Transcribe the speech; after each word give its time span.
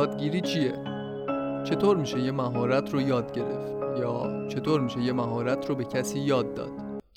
یادگیری 0.00 0.40
چیه؟ 0.40 0.72
چطور 1.64 1.96
میشه 1.96 2.20
یه 2.20 2.32
مهارت 2.32 2.94
رو 2.94 3.00
یاد 3.00 3.32
گرفت؟ 3.32 3.72
یا 4.00 4.46
چطور 4.48 4.80
میشه 4.80 5.02
یه 5.02 5.12
مهارت 5.12 5.66
رو 5.66 5.74
به 5.74 5.84
کسی 5.84 6.20
یاد 6.20 6.54
داد؟ 6.54 6.70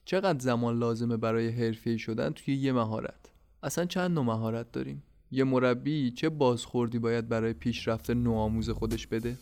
چقدر 0.05 0.39
زمان 0.39 0.79
لازمه 0.79 1.17
برای 1.17 1.49
حرفه‌ای 1.49 1.99
شدن 1.99 2.29
توی 2.29 2.55
یه 2.55 2.71
مهارت؟ 2.71 3.31
اصلا 3.63 3.85
چند 3.85 4.11
نوع 4.11 4.23
مهارت 4.23 4.71
داریم؟ 4.71 5.03
یه 5.31 5.43
مربی 5.43 6.11
چه 6.11 6.29
بازخوردی 6.29 6.99
باید 6.99 7.29
برای 7.29 7.53
پیشرفت 7.53 8.09
نوآموز 8.09 8.69
خودش 8.69 9.07
بده؟ 9.07 9.37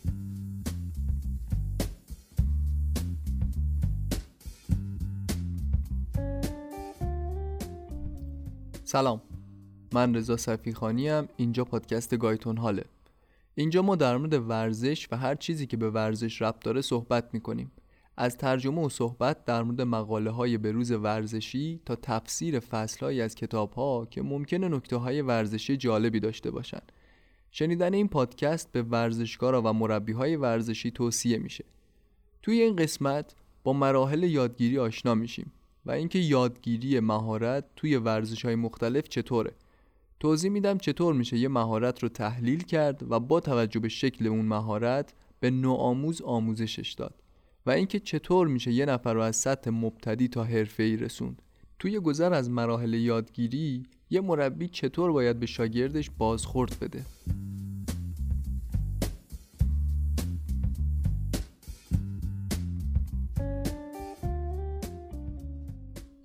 سلام 8.83 9.21
من 9.93 10.15
رضا 10.15 10.37
صفیخانی 10.37 11.09
ام 11.09 11.27
اینجا 11.37 11.65
پادکست 11.65 12.15
گایتون 12.17 12.57
حاله 12.57 12.83
اینجا 13.61 13.81
ما 13.81 13.95
در 13.95 14.17
مورد 14.17 14.49
ورزش 14.49 15.07
و 15.11 15.17
هر 15.17 15.35
چیزی 15.35 15.67
که 15.67 15.77
به 15.77 15.89
ورزش 15.89 16.41
ربط 16.41 16.63
داره 16.63 16.81
صحبت 16.81 17.29
می‌کنیم. 17.33 17.71
از 18.17 18.37
ترجمه 18.37 18.85
و 18.85 18.89
صحبت 18.89 19.45
در 19.45 19.63
مورد 19.63 19.81
مقاله 19.81 20.31
های 20.31 20.57
بروز 20.57 20.91
ورزشی 20.91 21.79
تا 21.85 21.95
تفسیر 21.95 22.59
فصل 22.59 23.05
های 23.05 23.21
از 23.21 23.35
کتاب 23.35 23.73
ها 23.73 24.07
که 24.11 24.21
ممکنه 24.21 24.67
نکته 24.67 24.95
های 24.95 25.21
ورزشی 25.21 25.77
جالبی 25.77 26.19
داشته 26.19 26.51
باشن. 26.51 26.81
شنیدن 27.51 27.93
این 27.93 28.07
پادکست 28.07 28.71
به 28.71 28.81
ورزشکارا 28.81 29.61
و 29.61 29.73
مربی 29.73 30.11
های 30.11 30.35
ورزشی 30.35 30.91
توصیه 30.91 31.37
میشه. 31.37 31.65
توی 32.41 32.61
این 32.61 32.75
قسمت 32.75 33.35
با 33.63 33.73
مراحل 33.73 34.23
یادگیری 34.23 34.79
آشنا 34.79 35.15
میشیم 35.15 35.51
و 35.85 35.91
اینکه 35.91 36.19
یادگیری 36.19 36.99
مهارت 36.99 37.65
توی 37.75 37.97
ورزش 37.97 38.45
های 38.45 38.55
مختلف 38.55 39.09
چطوره. 39.09 39.51
توضیح 40.21 40.51
میدم 40.51 40.77
چطور 40.77 41.13
میشه 41.13 41.37
یه 41.37 41.47
مهارت 41.47 42.03
رو 42.03 42.09
تحلیل 42.09 42.63
کرد 42.63 43.11
و 43.11 43.19
با 43.19 43.39
توجه 43.39 43.79
به 43.79 43.89
شکل 43.89 44.27
اون 44.27 44.45
مهارت 44.45 45.13
به 45.39 45.49
نوآموز 45.49 46.21
آموزشش 46.21 46.93
داد 46.93 47.23
و 47.65 47.71
اینکه 47.71 47.99
چطور 47.99 48.47
میشه 48.47 48.71
یه 48.71 48.85
نفر 48.85 49.13
رو 49.13 49.21
از 49.21 49.35
سطح 49.35 49.69
مبتدی 49.69 50.27
تا 50.27 50.47
ای 50.79 50.97
رسوند. 50.97 51.41
توی 51.79 51.99
گذر 51.99 52.33
از 52.33 52.49
مراحل 52.49 52.93
یادگیری 52.93 53.83
یه 54.09 54.21
مربی 54.21 54.67
چطور 54.67 55.11
باید 55.11 55.39
به 55.39 55.45
شاگردش 55.45 56.09
بازخورد 56.17 56.77
بده؟ 56.81 57.05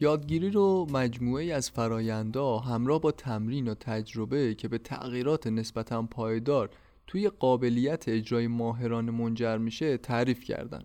یادگیری 0.01 0.51
رو 0.51 0.87
مجموعه 0.91 1.55
از 1.55 1.71
فرایندا 1.71 2.59
همراه 2.59 3.01
با 3.01 3.13
تمرین 3.13 3.69
و 3.69 3.75
تجربه 3.75 4.55
که 4.55 4.69
به 4.69 4.79
تغییرات 4.79 5.47
نسبتا 5.47 6.03
پایدار 6.03 6.71
توی 7.07 7.29
قابلیت 7.29 8.09
اجرای 8.09 8.47
ماهران 8.47 9.11
منجر 9.11 9.59
میشه 9.59 9.97
تعریف 9.97 10.45
کردن. 10.45 10.83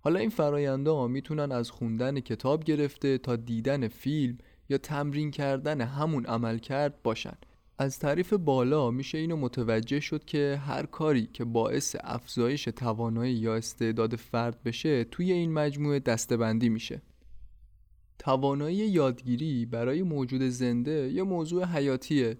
حالا 0.00 0.20
این 0.20 0.30
فرایندا 0.30 1.06
می‌تونن 1.06 1.52
از 1.52 1.70
خوندن 1.70 2.20
کتاب 2.20 2.64
گرفته 2.64 3.18
تا 3.18 3.36
دیدن 3.36 3.88
فیلم 3.88 4.38
یا 4.68 4.78
تمرین 4.78 5.30
کردن 5.30 5.80
همون 5.80 6.26
عمل 6.26 6.58
کرد 6.58 7.02
باشن. 7.02 7.36
از 7.78 7.98
تعریف 7.98 8.32
بالا 8.32 8.90
میشه 8.90 9.18
اینو 9.18 9.36
متوجه 9.36 10.00
شد 10.00 10.24
که 10.24 10.60
هر 10.66 10.86
کاری 10.86 11.26
که 11.26 11.44
باعث 11.44 11.96
افزایش 12.00 12.64
توانایی 12.64 13.34
یا 13.34 13.54
استعداد 13.54 14.16
فرد 14.16 14.62
بشه 14.62 15.04
توی 15.04 15.32
این 15.32 15.52
مجموعه 15.52 15.98
دستبندی 15.98 16.68
میشه. 16.68 17.02
توانایی 18.18 18.76
یادگیری 18.76 19.66
برای 19.66 20.02
موجود 20.02 20.42
زنده 20.42 21.12
یه 21.12 21.22
موضوع 21.22 21.64
حیاتیه. 21.64 22.36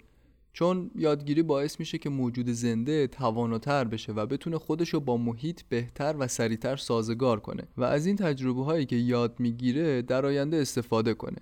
چون 0.52 0.90
یادگیری 0.94 1.42
باعث 1.42 1.80
میشه 1.80 1.98
که 1.98 2.10
موجود 2.10 2.48
زنده 2.48 3.06
تواناتر 3.06 3.84
بشه 3.84 4.12
و 4.12 4.26
بتونه 4.26 4.58
خودشو 4.58 5.00
با 5.00 5.16
محیط 5.16 5.62
بهتر 5.68 6.16
و 6.18 6.28
سریعتر 6.28 6.76
سازگار 6.76 7.40
کنه 7.40 7.62
و 7.76 7.84
از 7.84 8.06
این 8.06 8.16
تجربه 8.16 8.64
هایی 8.64 8.86
که 8.86 8.96
یاد 8.96 9.40
می‌گیره 9.40 10.02
در 10.02 10.26
آینده 10.26 10.56
استفاده 10.56 11.14
کنه. 11.14 11.38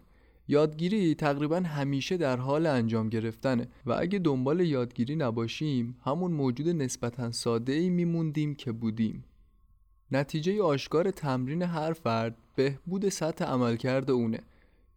یادگیری 0.49 1.15
تقریبا 1.15 1.57
همیشه 1.57 2.17
در 2.17 2.37
حال 2.37 2.67
انجام 2.67 3.09
گرفتنه 3.09 3.69
و 3.87 3.97
اگه 3.99 4.19
دنبال 4.19 4.61
یادگیری 4.61 5.17
نباشیم 5.17 5.97
همون 6.05 6.33
موجود 6.33 6.69
نسبتا 6.69 7.31
ساده 7.31 7.73
ای 7.73 7.91
میموندیم 7.91 8.55
که 8.55 8.73
بودیم. 8.73 9.25
نتیجه 10.13 10.63
آشکار 10.63 11.11
تمرین 11.11 11.63
هر 11.63 11.93
فرد 11.93 12.37
بهبود 12.57 13.09
سطح 13.09 13.45
عملکرد 13.45 14.11
اونه 14.11 14.41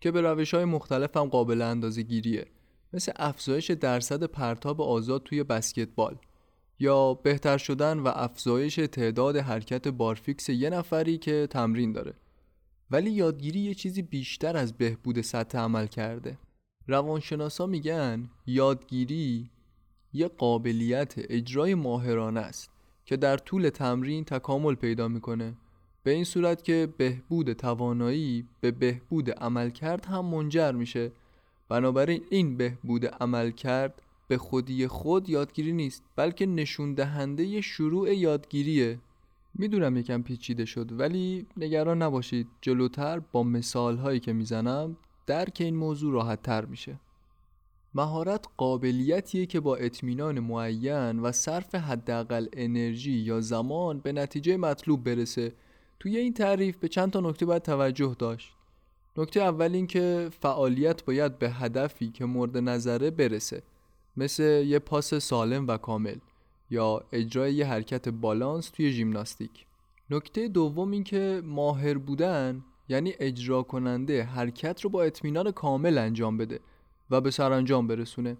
که 0.01 0.11
به 0.11 0.21
روش 0.21 0.53
های 0.53 0.65
مختلف 0.65 1.17
هم 1.17 1.25
قابل 1.25 1.61
اندازه 1.61 2.01
گیریه 2.01 2.45
مثل 2.93 3.11
افزایش 3.15 3.71
درصد 3.71 4.23
پرتاب 4.23 4.81
آزاد 4.81 5.23
توی 5.23 5.43
بسکتبال 5.43 6.17
یا 6.79 7.13
بهتر 7.13 7.57
شدن 7.57 7.99
و 7.99 8.11
افزایش 8.15 8.75
تعداد 8.75 9.37
حرکت 9.37 9.87
بارفیکس 9.87 10.49
یه 10.49 10.69
نفری 10.69 11.17
که 11.17 11.47
تمرین 11.49 11.91
داره. 11.93 12.13
ولی 12.91 13.11
یادگیری 13.11 13.59
یه 13.59 13.73
چیزی 13.73 14.01
بیشتر 14.01 14.57
از 14.57 14.73
بهبود 14.73 15.21
سطح 15.21 15.57
عمل 15.57 15.87
کرده 15.87 16.37
روانشناسا 16.87 17.65
میگن 17.65 18.29
یادگیری 18.45 19.49
یه 20.13 20.27
قابلیت 20.27 21.13
اجرای 21.17 21.75
ماهرانه 21.75 22.39
است. 22.39 22.71
که 23.09 23.17
در 23.17 23.37
طول 23.37 23.69
تمرین 23.69 24.23
تکامل 24.23 24.75
پیدا 24.75 25.07
می‌کنه. 25.07 25.53
به 26.03 26.11
این 26.11 26.23
صورت 26.23 26.63
که 26.63 26.93
بهبود 26.97 27.53
توانایی 27.53 28.45
به 28.61 28.71
بهبود 28.71 29.31
عملکرد 29.31 30.05
هم 30.05 30.25
منجر 30.25 30.71
میشه. 30.71 31.11
بنابراین 31.69 32.21
این 32.29 32.57
بهبود 32.57 33.05
عملکرد 33.05 34.01
به 34.27 34.37
خودی 34.37 34.87
خود 34.87 35.29
یادگیری 35.29 35.71
نیست 35.71 36.03
بلکه 36.15 36.45
نشون 36.45 36.93
دهنده 36.93 37.61
شروع 37.61 38.13
یادگیریه. 38.13 38.99
می‌دونم 39.53 39.97
یکم 39.97 40.21
پیچیده 40.21 40.65
شد 40.65 40.99
ولی 40.99 41.45
نگران 41.57 42.01
نباشید 42.01 42.47
جلوتر 42.61 43.19
با 43.19 43.43
مثال 43.43 43.97
هایی 43.97 44.19
که 44.19 44.33
می‌زنم 44.33 44.97
درک 45.25 45.57
این 45.59 45.75
موضوع 45.75 46.13
راحت 46.13 46.41
تر 46.41 46.65
میشه. 46.65 46.99
مهارت 47.93 48.45
قابلیتیه 48.57 49.45
که 49.45 49.59
با 49.59 49.75
اطمینان 49.75 50.39
معین 50.39 51.19
و 51.19 51.31
صرف 51.31 51.75
حداقل 51.75 52.47
انرژی 52.53 53.11
یا 53.11 53.41
زمان 53.41 53.99
به 53.99 54.11
نتیجه 54.11 54.57
مطلوب 54.57 55.03
برسه. 55.03 55.53
توی 55.99 56.17
این 56.17 56.33
تعریف 56.33 56.77
به 56.77 56.87
چند 56.87 57.11
تا 57.11 57.19
نکته 57.19 57.45
باید 57.45 57.61
توجه 57.61 58.15
داشت. 58.19 58.53
نکته 59.17 59.41
اول 59.41 59.75
این 59.75 59.87
که 59.87 60.29
فعالیت 60.41 61.05
باید 61.05 61.39
به 61.39 61.49
هدفی 61.49 62.09
که 62.09 62.25
مورد 62.25 62.57
نظره 62.57 63.11
برسه 63.11 63.63
مثل 64.17 64.43
یه 64.43 64.79
پاس 64.79 65.13
سالم 65.13 65.67
و 65.67 65.77
کامل 65.77 66.17
یا 66.69 67.03
اجرای 67.11 67.53
یه 67.53 67.65
حرکت 67.65 68.09
بالانس 68.09 68.69
توی 68.69 68.91
ژیمناستیک. 68.91 69.65
نکته 70.09 70.47
دوم 70.47 70.91
این 70.91 71.03
که 71.03 71.41
ماهر 71.45 71.97
بودن 71.97 72.63
یعنی 72.89 73.13
اجرا 73.19 73.63
کننده 73.63 74.23
حرکت 74.23 74.81
رو 74.81 74.89
با 74.89 75.03
اطمینان 75.03 75.51
کامل 75.51 75.97
انجام 75.97 76.37
بده. 76.37 76.59
و 77.11 77.21
به 77.21 77.31
سرانجام 77.31 77.87
برسونه. 77.87 78.37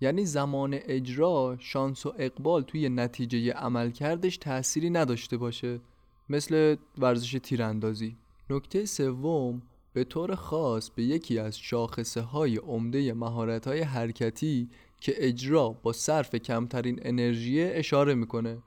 یعنی 0.00 0.24
زمان 0.24 0.74
اجرا 0.74 1.56
شانس 1.58 2.06
و 2.06 2.12
اقبال 2.18 2.62
توی 2.62 2.88
نتیجه 2.88 3.52
عملکردش 3.52 4.36
تأثیری 4.36 4.90
نداشته 4.90 5.36
باشه. 5.36 5.80
مثل 6.28 6.76
ورزش 6.98 7.38
تیراندازی. 7.42 8.16
نکته 8.50 8.84
سوم 8.84 9.62
به 9.92 10.04
طور 10.04 10.34
خاص 10.34 10.90
به 10.90 11.02
یکی 11.02 11.38
از 11.38 11.58
شاخصه 11.58 12.20
های 12.20 12.56
عمده 12.56 13.14
مهارت 13.14 13.68
های 13.68 13.80
حرکتی 13.80 14.68
که 15.00 15.14
اجرا 15.16 15.68
با 15.68 15.92
صرف 15.92 16.34
کمترین 16.34 16.98
انرژی 17.02 17.62
اشاره 17.62 18.14
می‌کنه. 18.14 18.58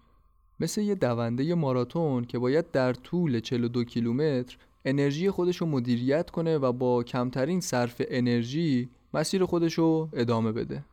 مثل 0.59 0.81
یه 0.81 0.95
دونده 0.95 1.56
ماراتون 1.56 2.25
که 2.25 2.39
باید 2.39 2.71
در 2.71 2.94
طول 2.94 3.39
42 3.39 3.83
کیلومتر 3.83 4.57
انرژی 4.85 5.31
خودش 5.31 5.57
رو 5.57 5.68
مدیریت 5.68 6.29
کنه 6.29 6.57
و 6.57 6.71
با 6.71 7.03
کمترین 7.03 7.62
صرف 7.62 8.01
انرژی 8.07 8.89
مسیر 9.13 9.45
خودش 9.45 9.73
رو 9.73 10.09
ادامه 10.13 10.51
بده. 10.51 10.85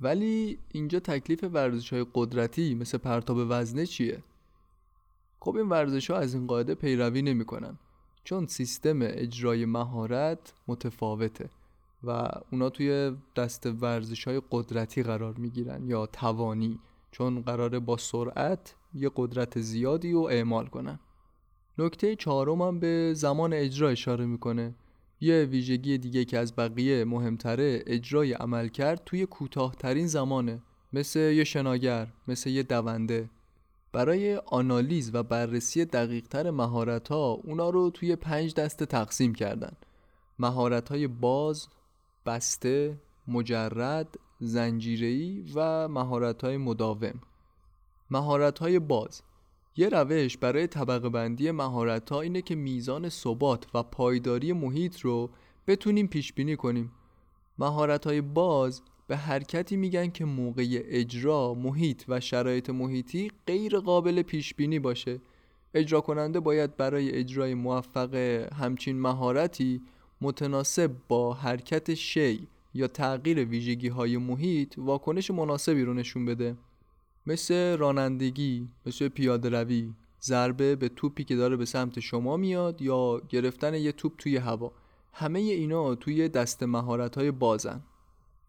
ولی 0.00 0.58
اینجا 0.72 1.00
تکلیف 1.00 1.44
ورزش 1.52 1.92
های 1.92 2.06
قدرتی 2.14 2.74
مثل 2.74 2.98
پرتاب 2.98 3.36
وزنه 3.48 3.86
چیه؟ 3.86 4.22
خب 5.40 5.56
این 5.56 5.68
ورزش 5.68 6.10
ها 6.10 6.16
از 6.16 6.34
این 6.34 6.46
قاعده 6.46 6.74
پیروی 6.74 7.22
نمی‌کنن 7.22 7.78
چون 8.24 8.46
سیستم 8.46 8.98
اجرای 9.02 9.64
مهارت 9.64 10.52
متفاوته 10.68 11.50
و 12.04 12.28
اونا 12.50 12.70
توی 12.70 13.16
دست 13.36 13.66
ورزش 13.66 14.28
های 14.28 14.42
قدرتی 14.50 15.02
قرار 15.02 15.34
می‌گیرن 15.34 15.86
یا 15.86 16.06
توانی 16.06 16.78
چون 17.10 17.40
قراره 17.40 17.78
با 17.78 17.96
سرعت 17.96 18.74
یه 18.94 19.10
قدرت 19.16 19.60
زیادی 19.60 20.12
رو 20.12 20.20
اعمال 20.20 20.66
کنن. 20.66 20.98
نکته 21.78 22.16
چهارم 22.16 22.62
هم 22.62 22.80
به 22.80 23.12
زمان 23.16 23.52
اجرا 23.52 23.88
اشاره 23.88 24.26
می‌کنه. 24.26 24.74
یه 25.20 25.44
ویژگی 25.44 25.98
دیگه 25.98 26.24
که 26.24 26.38
از 26.38 26.56
بقیه 26.56 27.04
مهمتره 27.04 27.82
اجرای 27.86 28.32
عمل 28.32 28.68
کرد 28.68 29.02
توی 29.06 29.26
کوتاهترین 29.26 30.06
زمانه. 30.06 30.62
مثل 30.92 31.18
یه 31.18 31.44
شناگر 31.44 32.06
مثل 32.28 32.50
یه 32.50 32.62
دونده. 32.62 33.30
برای 33.92 34.36
آنالیز 34.36 35.10
و 35.14 35.22
بررسی 35.22 35.84
دقیقتر 35.84 36.50
مهارت 36.50 37.08
ها 37.08 37.30
اونا 37.44 37.70
رو 37.70 37.90
توی 37.90 38.16
پنج 38.16 38.54
دسته 38.54 38.86
تقسیم 38.86 39.34
کردن. 39.34 39.72
مهارت 40.38 40.88
های 40.88 41.06
باز، 41.06 41.68
بسته، 42.26 42.98
مجرد، 43.28 44.18
زنجیری 44.40 45.52
و 45.54 45.88
مهارت 45.88 46.44
های 46.44 46.56
مداوم. 46.56 47.20
مهارت 48.10 48.58
های 48.58 48.78
باز. 48.78 49.22
یه 49.76 49.88
روش 49.88 50.36
برای 50.36 50.66
طبقه 50.66 51.08
بندی 51.08 51.50
مهارت 51.50 52.10
ها 52.10 52.20
اینه 52.20 52.42
که 52.42 52.54
میزان 52.54 53.08
ثبات 53.08 53.66
و 53.74 53.82
پایداری 53.82 54.52
محیط 54.52 55.00
رو 55.00 55.30
بتونیم 55.66 56.06
پیش 56.06 56.32
بینی 56.32 56.56
کنیم. 56.56 56.92
مهارت 57.58 58.06
های 58.06 58.20
باز 58.20 58.82
به 59.06 59.16
حرکتی 59.16 59.76
میگن 59.76 60.10
که 60.10 60.24
موقع 60.24 60.82
اجرا 60.84 61.54
محیط 61.54 62.04
و 62.08 62.20
شرایط 62.20 62.70
محیطی 62.70 63.30
غیر 63.46 63.78
قابل 63.78 64.22
پیش 64.22 64.54
بینی 64.54 64.78
باشه. 64.78 65.20
اجرا 65.74 66.00
کننده 66.00 66.40
باید 66.40 66.76
برای 66.76 67.10
اجرای 67.10 67.54
موفق 67.54 68.14
همچین 68.54 69.00
مهارتی 69.00 69.82
متناسب 70.20 70.90
با 71.08 71.34
حرکت 71.34 71.94
شی 71.94 72.48
یا 72.74 72.86
تغییر 72.86 73.44
ویژگی 73.44 73.88
های 73.88 74.16
محیط 74.16 74.74
واکنش 74.78 75.30
مناسبی 75.30 75.82
رو 75.82 75.94
نشون 75.94 76.24
بده. 76.24 76.56
مثل 77.26 77.76
رانندگی 77.76 78.68
مثل 78.86 79.08
پیاده 79.08 79.48
روی 79.48 79.94
ضربه 80.22 80.76
به 80.76 80.88
توپی 80.88 81.24
که 81.24 81.36
داره 81.36 81.56
به 81.56 81.64
سمت 81.64 82.00
شما 82.00 82.36
میاد 82.36 82.82
یا 82.82 83.20
گرفتن 83.28 83.74
یه 83.74 83.92
توپ 83.92 84.12
توی 84.18 84.36
هوا. 84.36 84.72
همه 85.12 85.38
اینا 85.38 85.94
توی 85.94 86.28
دست 86.28 86.62
مهارت 86.62 87.18
های 87.18 87.30
بازن. 87.30 87.82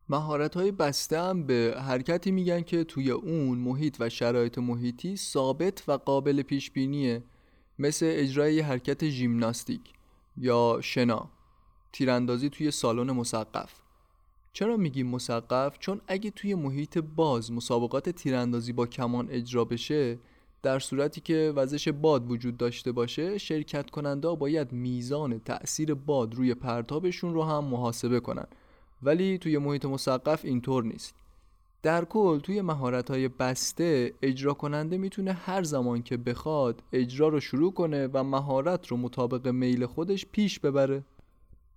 مهارت 0.09 0.55
های 0.55 0.71
بسته 0.71 1.21
هم 1.21 1.43
به 1.43 1.75
حرکتی 1.87 2.31
میگن 2.31 2.61
که 2.61 2.83
توی 2.83 3.11
اون 3.11 3.57
محیط 3.57 3.97
و 3.99 4.09
شرایط 4.09 4.57
محیطی 4.57 5.17
ثابت 5.17 5.83
و 5.87 5.91
قابل 5.91 6.41
پیش 6.41 6.71
بینیه 6.71 7.23
مثل 7.79 8.05
اجرای 8.09 8.59
حرکت 8.59 9.09
ژیمناستیک 9.09 9.93
یا 10.37 10.79
شنا. 10.83 11.29
تیراندازی 11.93 12.49
توی 12.49 12.71
سالن 12.71 13.11
مسقف. 13.11 13.80
چرا 14.53 14.77
میگیم 14.77 15.07
مسقف 15.07 15.79
چون 15.79 16.01
اگه 16.07 16.31
توی 16.31 16.55
محیط 16.55 16.97
باز 16.97 17.51
مسابقات 17.51 18.09
تیراندازی 18.09 18.73
با 18.73 18.85
کمان 18.87 19.27
اجرا 19.29 19.65
بشه 19.65 20.19
در 20.63 20.79
صورتی 20.79 21.21
که 21.21 21.53
وزش 21.55 21.87
باد 21.87 22.31
وجود 22.31 22.57
داشته 22.57 22.91
باشه 22.91 23.37
شرکت 23.37 23.89
کننده 23.89 24.35
باید 24.35 24.71
میزان 24.71 25.39
تأثیر 25.39 25.93
باد 25.93 26.35
روی 26.35 26.53
پرتابشون 26.53 27.33
رو 27.33 27.43
هم 27.43 27.63
محاسبه 27.63 28.19
کنن. 28.19 28.47
ولی 29.03 29.37
توی 29.37 29.57
محیط 29.57 29.85
مسقف 29.85 30.45
اینطور 30.45 30.83
نیست. 30.83 31.15
در 31.83 32.05
کل 32.05 32.39
توی 32.39 32.61
مهارت 32.61 33.11
های 33.11 33.27
بسته 33.27 34.13
اجرا 34.21 34.53
کننده 34.53 34.97
می‌تونه 34.97 35.33
هر 35.33 35.63
زمان 35.63 36.03
که 36.03 36.17
بخواد 36.17 36.83
اجرا 36.93 37.27
رو 37.27 37.39
شروع 37.39 37.73
کنه 37.73 38.07
و 38.13 38.23
مهارت 38.23 38.87
رو 38.87 38.97
مطابق 38.97 39.47
میل 39.47 39.85
خودش 39.85 40.25
پیش 40.25 40.59
ببره. 40.59 41.03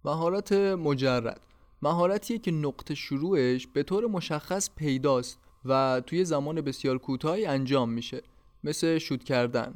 مهارت 0.04 0.52
مجرد. 0.52 1.40
مهارتیه 1.84 2.38
که 2.38 2.50
نقطه 2.50 2.94
شروعش 2.94 3.66
به 3.66 3.82
طور 3.82 4.06
مشخص 4.06 4.70
پیداست 4.76 5.38
و 5.64 6.02
توی 6.06 6.24
زمان 6.24 6.60
بسیار 6.60 6.98
کوتاهی 6.98 7.46
انجام 7.46 7.90
میشه 7.90 8.22
مثل 8.64 8.98
شوت 8.98 9.24
کردن 9.24 9.74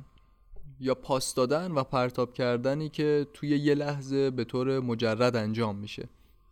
یا 0.80 0.94
پاس 0.94 1.34
دادن 1.34 1.72
و 1.72 1.82
پرتاب 1.82 2.32
کردنی 2.32 2.88
که 2.88 3.26
توی 3.34 3.48
یه 3.48 3.74
لحظه 3.74 4.30
به 4.30 4.44
طور 4.44 4.80
مجرد 4.80 5.36
انجام 5.36 5.76
میشه. 5.76 6.08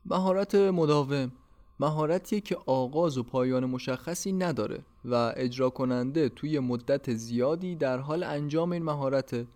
مهارت 0.06 0.54
مداوم 0.54 1.32
مهارتیه 1.80 2.40
که 2.40 2.56
آغاز 2.66 3.18
و 3.18 3.22
پایان 3.22 3.64
مشخصی 3.64 4.32
نداره 4.32 4.84
و 5.04 5.32
اجرا 5.36 5.70
کننده 5.70 6.28
توی 6.28 6.58
مدت 6.58 7.14
زیادی 7.14 7.76
در 7.76 7.98
حال 7.98 8.22
انجام 8.22 8.72
این 8.72 8.82
مهارت 8.82 9.46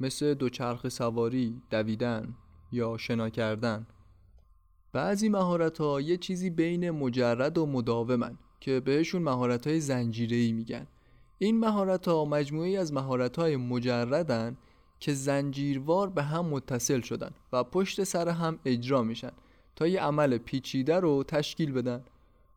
مثل 0.00 0.34
دوچرخ 0.34 0.88
سواری، 0.88 1.62
دویدن 1.70 2.34
یا 2.72 2.96
شنا 2.96 3.28
کردن. 3.30 3.86
بعضی 4.92 5.28
مهارت 5.28 5.78
ها 5.78 6.00
یه 6.00 6.16
چیزی 6.16 6.50
بین 6.50 6.90
مجرد 6.90 7.58
و 7.58 7.66
مداومن 7.66 8.38
که 8.60 8.80
بهشون 8.80 9.22
مهارت 9.22 9.66
های 9.66 9.80
زنجیری 9.80 10.52
میگن. 10.52 10.86
این 11.38 11.60
مهارت 11.60 12.08
ها 12.08 12.24
مجموعی 12.24 12.76
از 12.76 12.92
مهارت 12.92 13.36
های 13.36 13.56
مجردن 13.56 14.56
که 15.00 15.14
زنجیروار 15.14 16.10
به 16.10 16.22
هم 16.22 16.46
متصل 16.46 17.00
شدن 17.00 17.30
و 17.52 17.64
پشت 17.64 18.04
سر 18.04 18.28
هم 18.28 18.58
اجرا 18.64 19.02
میشن 19.02 19.32
تا 19.76 19.86
یه 19.86 20.00
عمل 20.00 20.38
پیچیده 20.38 21.00
رو 21.00 21.24
تشکیل 21.24 21.72
بدن. 21.72 22.04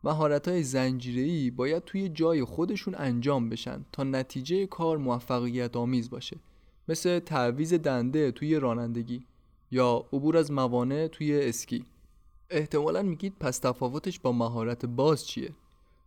مهارت 0.03 0.47
های 0.47 0.63
زنجیری 0.63 1.51
باید 1.51 1.83
توی 1.83 2.09
جای 2.09 2.43
خودشون 2.43 2.95
انجام 2.97 3.49
بشن 3.49 3.85
تا 3.91 4.03
نتیجه 4.03 4.65
کار 4.65 4.97
موفقیت 4.97 5.77
آمیز 5.77 6.09
باشه 6.09 6.37
مثل 6.87 7.19
تعویز 7.19 7.73
دنده 7.73 8.31
توی 8.31 8.55
رانندگی 8.55 9.25
یا 9.71 10.05
عبور 10.13 10.37
از 10.37 10.51
موانع 10.51 11.07
توی 11.07 11.47
اسکی. 11.49 11.85
احتمالا 12.55 13.01
میگید 13.01 13.35
پس 13.39 13.59
تفاوتش 13.59 14.19
با 14.19 14.31
مهارت 14.31 14.85
باز 14.85 15.27
چیه؟ 15.27 15.53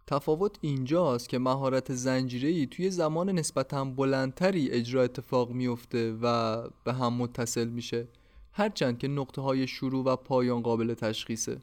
تفاوت 0.06 0.58
اینجاست 0.60 1.28
که 1.28 1.38
مهارت 1.38 1.94
زنجیری 1.94 2.66
توی 2.66 2.90
زمان 2.90 3.30
نسبتا 3.30 3.84
بلندتری 3.84 4.70
اجرا 4.70 5.02
اتفاق 5.02 5.50
میفته 5.50 6.12
و 6.22 6.62
به 6.84 6.92
هم 6.92 7.12
متصل 7.12 7.68
میشه 7.68 8.08
هرچند 8.52 8.98
که 8.98 9.08
نقطه 9.08 9.42
های 9.42 9.66
شروع 9.66 10.04
و 10.04 10.16
پایان 10.16 10.62
قابل 10.62 10.94
تشخیصه. 10.94 11.62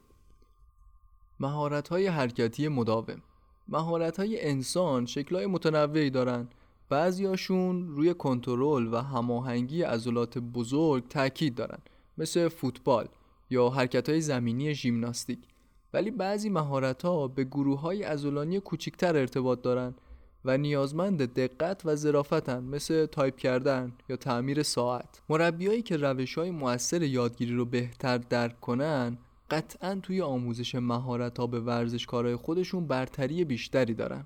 مهارت 1.40 1.88
های 1.88 2.06
حرکتی 2.06 2.68
مداوم 2.68 3.22
مهارت 3.68 4.16
های 4.16 4.48
انسان 4.48 5.06
شکلهای 5.06 5.46
متنوعی 5.46 6.10
دارن. 6.10 6.48
بعضیاشون 6.88 7.88
روی 7.88 8.14
کنترل 8.14 8.94
و 8.94 8.96
هماهنگی 8.96 9.82
عضلات 9.82 10.38
بزرگ 10.38 11.08
تاکید 11.08 11.54
دارن 11.54 11.78
مثل 12.18 12.48
فوتبال. 12.48 13.08
یا 13.50 13.68
حرکت 13.68 14.08
های 14.08 14.20
زمینی 14.20 14.74
ژیمناستیک. 14.74 15.38
ولی 15.94 16.10
بعضی 16.10 16.48
مهارت 16.48 17.02
ها 17.02 17.28
به 17.28 17.44
گروه 17.44 17.80
های 17.80 18.02
عضلانی 18.02 18.60
کوچکتر 18.60 19.16
ارتباط 19.16 19.62
دارن 19.62 19.94
و 20.44 20.58
نیازمند 20.58 21.34
دقت 21.34 21.82
و 21.84 21.94
ظرافتن 21.94 22.64
مثل 22.64 23.06
تایپ 23.06 23.36
کردن 23.36 23.92
یا 24.08 24.16
تعمیر 24.16 24.62
ساعت. 24.62 25.22
مربیایی 25.28 25.82
که 25.82 25.96
روش 25.96 26.38
های 26.38 26.50
مؤثر 26.50 27.02
یادگیری 27.02 27.54
رو 27.54 27.64
بهتر 27.64 28.18
درک 28.18 28.60
کنن 28.60 29.18
قطعا 29.50 30.00
توی 30.02 30.22
آموزش 30.22 30.74
مهارت 30.74 31.38
ها 31.38 31.46
به 31.46 31.60
ورزشکارای 31.60 32.36
خودشون 32.36 32.86
برتری 32.86 33.44
بیشتری 33.44 33.94
دارن. 33.94 34.24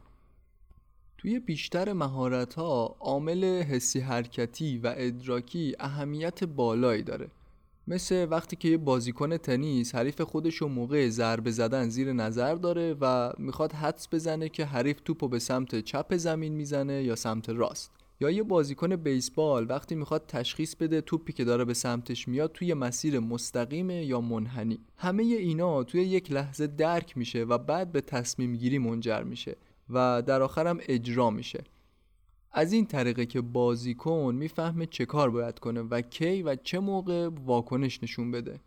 توی 1.18 1.38
بیشتر 1.38 1.92
مهارت 1.92 2.54
ها 2.54 2.96
عامل 3.00 3.62
حسی 3.62 4.00
حرکتی 4.00 4.78
و 4.78 4.94
ادراکی 4.96 5.76
اهمیت 5.80 6.44
بالایی 6.44 7.02
داره. 7.02 7.30
مثل 7.90 8.26
وقتی 8.30 8.56
که 8.56 8.68
یه 8.68 8.76
بازیکن 8.76 9.36
تنیس 9.36 9.94
حریف 9.94 10.20
خودش 10.20 10.56
رو 10.56 10.68
موقع 10.68 11.08
ضربه 11.08 11.50
زدن 11.50 11.88
زیر 11.88 12.12
نظر 12.12 12.54
داره 12.54 12.96
و 13.00 13.32
می‌خواد 13.38 13.72
حدس 13.72 14.08
بزنه 14.12 14.48
که 14.48 14.64
حریف 14.64 15.00
توپو 15.04 15.28
به 15.28 15.38
سمت 15.38 15.80
چپ 15.80 16.16
زمین 16.16 16.52
می‌زنه 16.52 17.02
یا 17.02 17.16
سمت 17.16 17.48
راست. 17.48 17.90
یا 18.20 18.30
یه 18.30 18.42
بازیکن 18.42 18.96
بیسبال 18.96 19.66
وقتی 19.68 19.94
می‌خواد 19.94 20.26
تشخیص 20.26 20.74
بده 20.74 21.00
توپی 21.00 21.32
که 21.32 21.44
داره 21.44 21.64
به 21.64 21.74
سمتش 21.74 22.28
میاد 22.28 22.52
توی 22.52 22.74
مسیر 22.74 23.18
مستقیم 23.18 23.90
یا 23.90 24.20
منحنی. 24.20 24.78
همه 24.96 25.22
اینا 25.22 25.84
توی 25.84 26.02
یک 26.02 26.32
لحظه 26.32 26.66
درک 26.66 27.18
میشه 27.18 27.44
و 27.44 27.58
بعد 27.58 27.92
به 27.92 28.00
تصمیم 28.00 28.56
گیری 28.56 28.78
منجر 28.78 29.22
میشه 29.22 29.56
و 29.90 30.22
در 30.26 30.42
آخرم 30.42 30.78
اجرا 30.88 31.30
میشه. 31.30 31.64
از 32.52 32.72
این 32.72 32.86
طریقه 32.86 33.26
که 33.26 33.40
بازیکن 33.40 34.34
می‌فهمه 34.34 34.86
چه 34.86 35.06
کار 35.06 35.30
باید 35.30 35.58
کنه 35.58 35.80
و 35.80 36.00
کی 36.00 36.42
و 36.42 36.56
چه 36.56 36.78
موقع 36.78 37.28
واکنش 37.28 38.02
نشون 38.02 38.30
بده. 38.30 38.60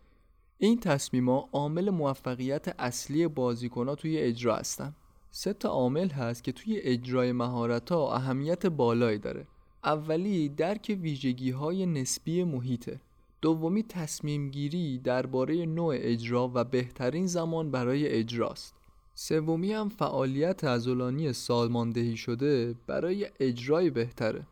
این 0.58 0.80
تصمیما 0.80 1.50
عامل 1.54 1.90
موفقیت 1.90 2.76
اصلی 2.80 3.28
بازیکن 3.28 3.96
توی 3.96 4.18
اجرا 4.18 4.56
هستن. 4.56 4.96
سه 5.32 5.54
تا 5.54 5.70
عامل 5.70 6.10
هست 6.10 6.44
که 6.44 6.52
توی 6.52 6.78
اجرای 6.78 7.32
مهارت 7.32 7.92
ها 7.92 8.16
اهمیت 8.16 8.66
بالایی 8.66 9.18
داره. 9.18 9.48
اولی 9.84 10.50
درک 10.50 10.98
ویژگی 11.02 11.52
های 11.52 11.86
نسبی 11.86 12.44
محیطه 12.44 13.00
دومی 13.42 13.84
تصمیم 13.84 14.50
گیری 14.50 14.98
درباره 14.98 15.66
نوع 15.66 15.96
اجرا 15.98 16.52
و 16.54 16.64
بهترین 16.64 17.28
زمان 17.28 17.72
برای 17.72 18.08
اجراست. 18.08 18.76
سومی 19.16 19.74
هم 19.74 19.90
فعالیت 19.90 20.64
عضلانی 20.64 21.34
سالماندهی 21.34 22.18
شده 22.18 22.76
برای 22.88 23.30
اجرای 23.40 23.90
بهتره. 23.90 24.48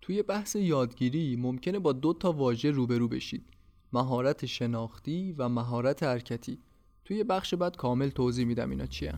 توی 0.00 0.22
بحث 0.22 0.56
یادگیری 0.56 1.36
ممکنه 1.36 1.78
با 1.78 1.92
دو 1.92 2.12
تا 2.12 2.32
واژه 2.32 2.70
روبرو 2.70 3.08
بشید. 3.08 3.44
مهارت 3.92 4.46
شناختی 4.46 5.34
و 5.38 5.48
مهارت 5.48 6.02
حرکتی. 6.02 6.58
توی 7.04 7.24
بخش 7.24 7.54
بعد 7.54 7.76
کامل 7.76 8.08
توضیح 8.08 8.46
میدم 8.46 8.70
اینا 8.70 8.86
چیه 8.86 9.14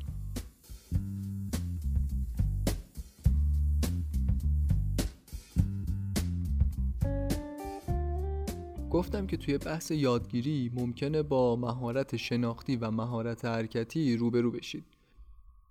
گفتم 8.93 9.27
که 9.27 9.37
توی 9.37 9.59
بحث 9.59 9.91
یادگیری 9.91 10.71
ممکنه 10.75 11.23
با 11.23 11.57
مهارت 11.57 12.17
شناختی 12.17 12.77
و 12.77 12.91
مهارت 12.91 13.45
حرکتی 13.45 14.17
روبرو 14.17 14.51
بشید. 14.51 14.85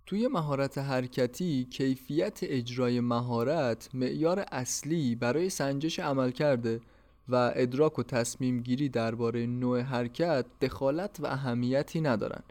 توی 0.05 0.27
مهارت 0.27 0.77
حرکتی 0.77 1.67
کیفیت 1.69 2.39
اجرای 2.43 2.99
مهارت 2.99 3.89
معیار 3.93 4.45
اصلی 4.51 5.15
برای 5.15 5.49
سنجش 5.49 5.99
عمل 5.99 6.31
کرده 6.31 6.81
و 7.29 7.51
ادراک 7.55 7.99
و 7.99 8.03
تصمیم 8.03 8.59
گیری 8.59 8.89
درباره 8.89 9.45
نوع 9.45 9.79
حرکت 9.79 10.45
دخالت 10.61 11.17
و 11.19 11.25
اهمیتی 11.25 12.01
ندارن. 12.01 12.43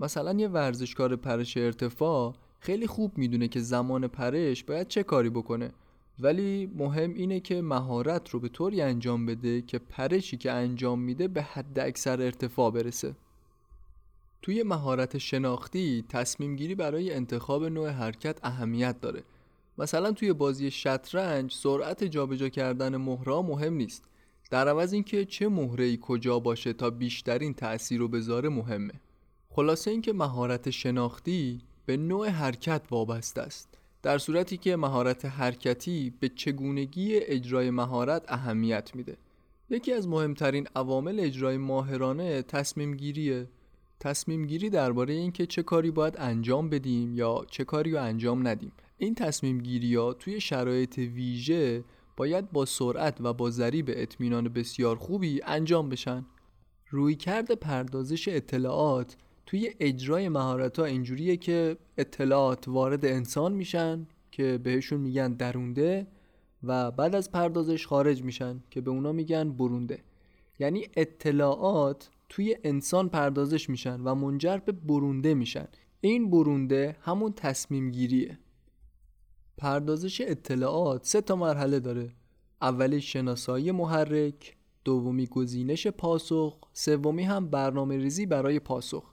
مثلا 0.00 0.32
یه 0.32 0.48
ورزشکار 0.48 1.16
پرش 1.16 1.56
ارتفاع 1.56 2.34
خیلی 2.60 2.86
خوب 2.86 3.18
می‌دونه 3.18 3.48
که 3.48 3.60
زمان 3.60 4.06
پرش 4.08 4.64
باید 4.64 4.88
چه 4.88 5.02
کاری 5.02 5.30
بکنه. 5.30 5.70
ولی 6.18 6.70
مهم 6.76 7.14
اینه 7.14 7.40
که 7.40 7.62
مهارت 7.62 8.30
رو 8.30 8.40
به 8.40 8.48
طوری 8.48 8.82
انجام 8.82 9.26
بده 9.26 9.62
که 9.62 9.78
پرشی 9.78 10.36
که 10.36 10.52
انجام 10.52 11.00
میده 11.00 11.28
به 11.28 11.42
حد 11.42 11.78
اکثر 11.78 12.22
ارتفاع 12.22 12.70
برسه. 12.70 13.14
توی 14.42 14.62
مهارت 14.62 15.18
شناختی 15.18 16.04
تصمیم 16.08 16.56
گیری 16.56 16.74
برای 16.74 17.14
انتخاب 17.14 17.64
نوع 17.64 17.88
حرکت 17.88 18.38
اهمیت 18.42 19.00
داره. 19.00 19.22
مثلا 19.78 20.12
توی 20.12 20.32
بازی 20.32 20.70
شطرنج 20.70 21.52
سرعت 21.52 22.04
جابجا 22.04 22.48
کردن 22.48 22.96
مهرا 22.96 23.42
مهم 23.42 23.74
نیست. 23.74 24.04
در 24.50 24.68
عوض 24.68 24.92
اینکه 24.92 25.24
چه 25.24 25.48
مهره 25.48 25.96
کجا 25.96 26.38
باشه 26.38 26.72
تا 26.72 26.90
بیشترین 26.90 27.54
تأثیر 27.54 27.98
رو 27.98 28.08
بذاره 28.08 28.48
مهمه. 28.48 28.94
خلاصه 29.50 29.90
اینکه 29.90 30.12
مهارت 30.12 30.70
شناختی 30.70 31.60
به 31.86 31.96
نوع 31.96 32.28
حرکت 32.28 32.82
وابسته 32.90 33.40
است. 33.40 33.78
در 34.02 34.18
صورتی 34.18 34.56
که 34.56 34.76
مهارت 34.76 35.24
حرکتی 35.24 36.12
به 36.20 36.28
چگونگی 36.28 37.16
اجرای 37.16 37.70
مهارت 37.70 38.24
اهمیت 38.28 38.94
میده. 38.94 39.16
یکی 39.70 39.92
از 39.92 40.08
مهمترین 40.08 40.66
عوامل 40.76 41.20
اجرای 41.20 41.56
ماهرانه 41.56 42.42
تصمیم 42.42 42.94
گیریه 42.94 43.48
تصمیم 44.00 44.46
گیری 44.46 44.70
درباره 44.70 45.14
اینکه 45.14 45.46
چه 45.46 45.62
کاری 45.62 45.90
باید 45.90 46.14
انجام 46.18 46.70
بدیم 46.70 47.14
یا 47.14 47.46
چه 47.50 47.64
کاری 47.64 47.90
رو 47.90 48.02
انجام 48.02 48.48
ندیم. 48.48 48.72
این 48.98 49.14
تصمیم 49.14 49.58
گیری 49.58 49.94
ها 49.94 50.12
توی 50.12 50.40
شرایط 50.40 50.98
ویژه 50.98 51.84
باید 52.16 52.52
با 52.52 52.64
سرعت 52.64 53.20
و 53.20 53.32
با 53.32 53.50
ذریب 53.50 53.86
اطمینان 53.88 54.48
بسیار 54.48 54.96
خوبی 54.96 55.40
انجام 55.44 55.88
بشن. 55.88 56.26
رویکرد 56.90 57.52
پردازش 57.52 58.28
اطلاعات 58.28 59.16
توی 59.46 59.70
اجرای 59.80 60.28
مهارت 60.28 60.78
ها 60.78 60.84
اینجوریه 60.84 61.36
که 61.36 61.76
اطلاعات 61.98 62.68
وارد 62.68 63.04
انسان 63.04 63.52
میشن 63.52 64.06
که 64.30 64.58
بهشون 64.58 65.00
میگن 65.00 65.32
درونده 65.32 66.06
و 66.62 66.90
بعد 66.90 67.14
از 67.14 67.30
پردازش 67.30 67.86
خارج 67.86 68.22
میشن 68.22 68.62
که 68.70 68.80
به 68.80 68.90
اونا 68.90 69.12
میگن 69.12 69.52
برونده. 69.52 69.98
یعنی 70.58 70.86
اطلاعات 70.96 72.10
توی 72.28 72.56
انسان 72.64 73.08
پردازش 73.08 73.70
میشن 73.70 74.00
و 74.00 74.14
منجر 74.14 74.56
به 74.56 74.72
برونده 74.72 75.34
میشن. 75.34 75.68
این 76.00 76.30
برونده 76.30 76.96
همون 77.00 77.32
تصمیم 77.32 77.90
گیریه 77.90 78.38
پردازش 79.56 80.20
اطلاعات 80.20 81.06
سه 81.06 81.20
تا 81.20 81.36
مرحله 81.36 81.80
داره. 81.80 82.12
اولی 82.62 83.00
شناسایی 83.00 83.72
محرک 83.72 84.56
دومی 84.84 85.26
گزینش 85.26 85.86
پاسخ 85.86 86.58
سومی 86.72 87.22
هم 87.22 87.48
برنامه 87.48 87.96
ریزی 87.96 88.26
برای 88.26 88.58
پاسخ. 88.58 89.11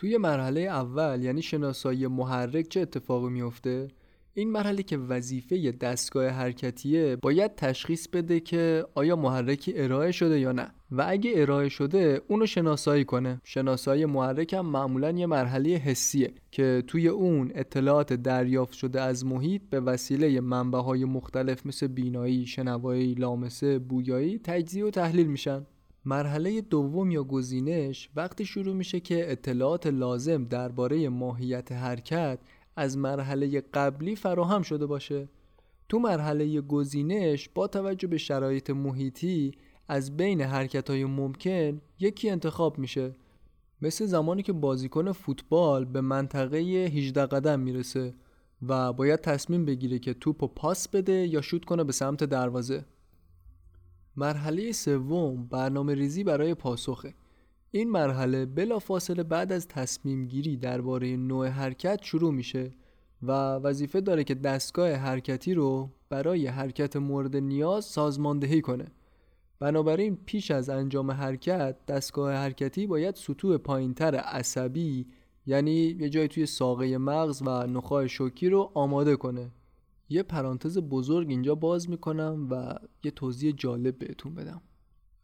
توی 0.00 0.16
مرحله 0.16 0.60
اول 0.60 1.20
یعنی 1.22 1.42
شناسایی 1.42 2.06
محرک 2.06 2.68
چه 2.68 2.80
اتفاقی 2.80 3.28
میفته 3.28 3.88
این 4.34 4.52
مرحله 4.52 4.82
که 4.82 4.96
وظیفه 4.98 5.72
دستگاه 5.72 6.28
حرکتیه 6.28 7.16
باید 7.16 7.54
تشخیص 7.54 8.08
بده 8.08 8.40
که 8.40 8.86
آیا 8.94 9.16
محرکی 9.16 9.72
ارائه 9.76 10.12
شده 10.12 10.40
یا 10.40 10.52
نه. 10.52 10.70
و 10.90 11.04
اگه 11.08 11.32
ارائه 11.36 11.68
شده 11.68 12.22
اونو 12.28 12.46
شناسایی 12.46 13.04
کنه. 13.04 13.40
شناسایی 13.44 14.06
محرک 14.06 14.52
هم 14.52 14.66
معمولا 14.66 15.10
یه 15.10 15.26
مرحله 15.26 15.70
حسیه 15.70 16.32
که 16.50 16.82
توی 16.86 17.08
اون 17.08 17.52
اطلاعات 17.54 18.12
دریافت 18.12 18.72
شده 18.72 19.00
از 19.00 19.26
محیط 19.26 19.62
به 19.70 19.80
وسیله 19.80 20.40
منبع 20.40 20.78
های 20.78 21.04
مختلف 21.04 21.66
مثل 21.66 21.86
بینایی، 21.86 22.46
شنوایی، 22.46 23.14
لامسه، 23.14 23.78
بویایی 23.78 24.38
تجزیه 24.38 24.84
و 24.84 24.90
تحلیل 24.90 25.26
میشن. 25.26 25.66
مرحله 26.04 26.60
دوم 26.60 27.10
یا 27.10 27.24
گزینش 27.24 28.08
وقتی 28.16 28.44
شروع 28.44 28.74
میشه 28.74 29.00
که 29.00 29.32
اطلاعات 29.32 29.86
لازم 29.86 30.44
درباره 30.44 31.08
ماهیت 31.08 31.72
حرکت 31.72 32.38
از 32.76 32.98
مرحله 32.98 33.60
قبلی 33.60 34.16
فراهم 34.16 34.62
شده 34.62 34.86
باشه. 34.86 35.28
تو 35.88 35.98
مرحله 35.98 36.60
گزینش 36.60 37.48
با 37.48 37.66
توجه 37.66 38.08
به 38.08 38.18
شرایط 38.18 38.70
محیطی 38.70 39.52
از 39.88 40.16
بین 40.16 40.40
حرکت 40.40 40.90
های 40.90 41.04
ممکن 41.04 41.80
یکی 41.98 42.30
انتخاب 42.30 42.78
میشه. 42.78 43.14
مثل 43.82 44.06
زمانی 44.06 44.42
که 44.42 44.52
بازیکن 44.52 45.12
فوتبال 45.12 45.84
به 45.84 46.00
منطقه 46.00 46.58
18 46.58 47.26
قدم 47.26 47.60
می‌رسه 47.60 48.14
و 48.68 48.92
باید 48.92 49.20
تصمیم 49.20 49.64
بگیره 49.64 49.98
که 49.98 50.14
توپ 50.14 50.42
و 50.42 50.46
پاس 50.46 50.88
بده 50.88 51.12
یا 51.12 51.40
شوت 51.40 51.64
کنه 51.64 51.84
به 51.84 51.92
سمت 51.92 52.24
دروازه. 52.24 52.84
مرحله 54.20 54.72
سوم 54.72 55.46
برنامه 55.46 55.94
ریزی 55.94 56.24
برای 56.24 56.54
پاسخه. 56.54 57.14
این 57.70 57.90
مرحله 57.90 58.46
بلافاصله 58.46 59.22
بعد 59.22 59.52
از 59.52 59.68
تصمیم 59.68 60.26
گیری 60.26 60.56
درباره 60.56 61.16
نوع 61.16 61.46
حرکت 61.46 62.02
شروع 62.02 62.32
میشه 62.32 62.70
و 63.22 63.32
وظیفه 63.54 64.00
داره 64.00 64.24
که 64.24 64.34
دستگاه 64.34 64.92
حرکتی 64.92 65.54
رو 65.54 65.90
برای 66.08 66.46
حرکت 66.46 66.96
مورد 66.96 67.36
نیاز 67.36 67.84
سازماندهی 67.84 68.60
کنه. 68.60 68.86
بنابراین 69.58 70.18
پیش 70.26 70.50
از 70.50 70.68
انجام 70.68 71.10
حرکت 71.10 71.86
دستگاه 71.86 72.32
حرکتی 72.32 72.86
باید 72.86 73.14
سطوح 73.14 73.56
پایینتر 73.56 74.14
عصبی 74.14 75.06
یعنی 75.46 75.96
یه 76.00 76.08
جای 76.08 76.28
توی 76.28 76.46
ساقه 76.46 76.98
مغز 76.98 77.42
و 77.46 77.66
نخاع 77.66 78.06
شوکی 78.06 78.48
رو 78.48 78.70
آماده 78.74 79.16
کنه. 79.16 79.50
یه 80.10 80.22
پرانتز 80.22 80.78
بزرگ 80.78 81.30
اینجا 81.30 81.54
باز 81.54 81.90
می‌کنم 81.90 82.48
و 82.50 82.74
یه 83.04 83.10
توضیح 83.10 83.54
جالب 83.56 83.98
بهتون 83.98 84.34
بدم. 84.34 84.62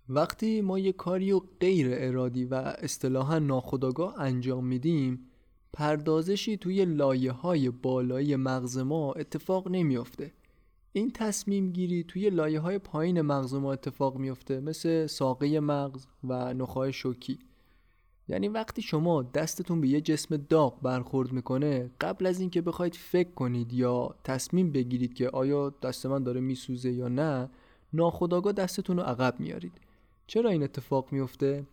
وقتی 0.09 0.61
ما 0.61 0.78
یه 0.78 0.93
کاری 0.93 1.33
و 1.33 1.40
غیر 1.61 1.87
ارادی 1.90 2.45
و 2.45 2.55
اصطلاحا 2.55 3.38
ناخودآگاه 3.38 4.21
انجام 4.21 4.66
میدیم 4.66 5.26
پردازشی 5.73 6.57
توی 6.57 6.85
لایه 6.85 7.33
های 7.33 7.71
بالایی 7.71 8.37
مغز 8.37 8.78
ما 8.78 9.12
اتفاق 9.12 9.69
نمیافته. 9.69 10.33
این 10.93 11.11
تصمیم 11.11 11.73
گیری 11.73 12.05
توی 12.05 12.31
لایه 12.31 12.61
های 12.61 12.78
پایین 12.78 13.21
مغز 13.21 13.55
ما 13.55 13.73
اتفاق 13.73 14.16
میافته 14.16 14.61
مثل 14.61 15.07
ساقه 15.07 15.61
مغز 15.61 16.07
و 16.25 16.55
نخواهی 16.55 16.93
شوکی. 16.93 17.38
یعنی 18.28 18.49
وقتی 18.49 18.83
شما 18.83 19.23
دستتون 19.23 19.80
به 19.80 19.88
یه 19.88 20.00
جسم 20.00 20.37
داغ 20.37 20.83
برخورد 20.83 21.33
می‌کنه 21.33 21.90
قبل 22.00 22.26
از 22.26 22.40
اینکه 22.40 22.62
بخواید 22.62 22.95
فکر 22.95 23.30
کنید 23.30 23.73
یا 23.73 24.14
تصمیم 24.25 24.73
بگیرید 24.73 25.14
که 25.14 25.28
آیا 25.28 25.71
دست 25.83 26.06
من 26.06 26.23
داره 26.23 26.40
میسوزه 26.40 26.92
یا 26.92 27.09
نه 27.09 27.50
ناخداگاه 27.92 28.52
دستتون 28.52 28.97
رو 28.97 29.02
عقب 29.02 29.40
میارید 29.40 29.73
چرا 30.26 30.50
این 30.50 30.62
اتفاق 30.62 31.12
میفته 31.12 31.66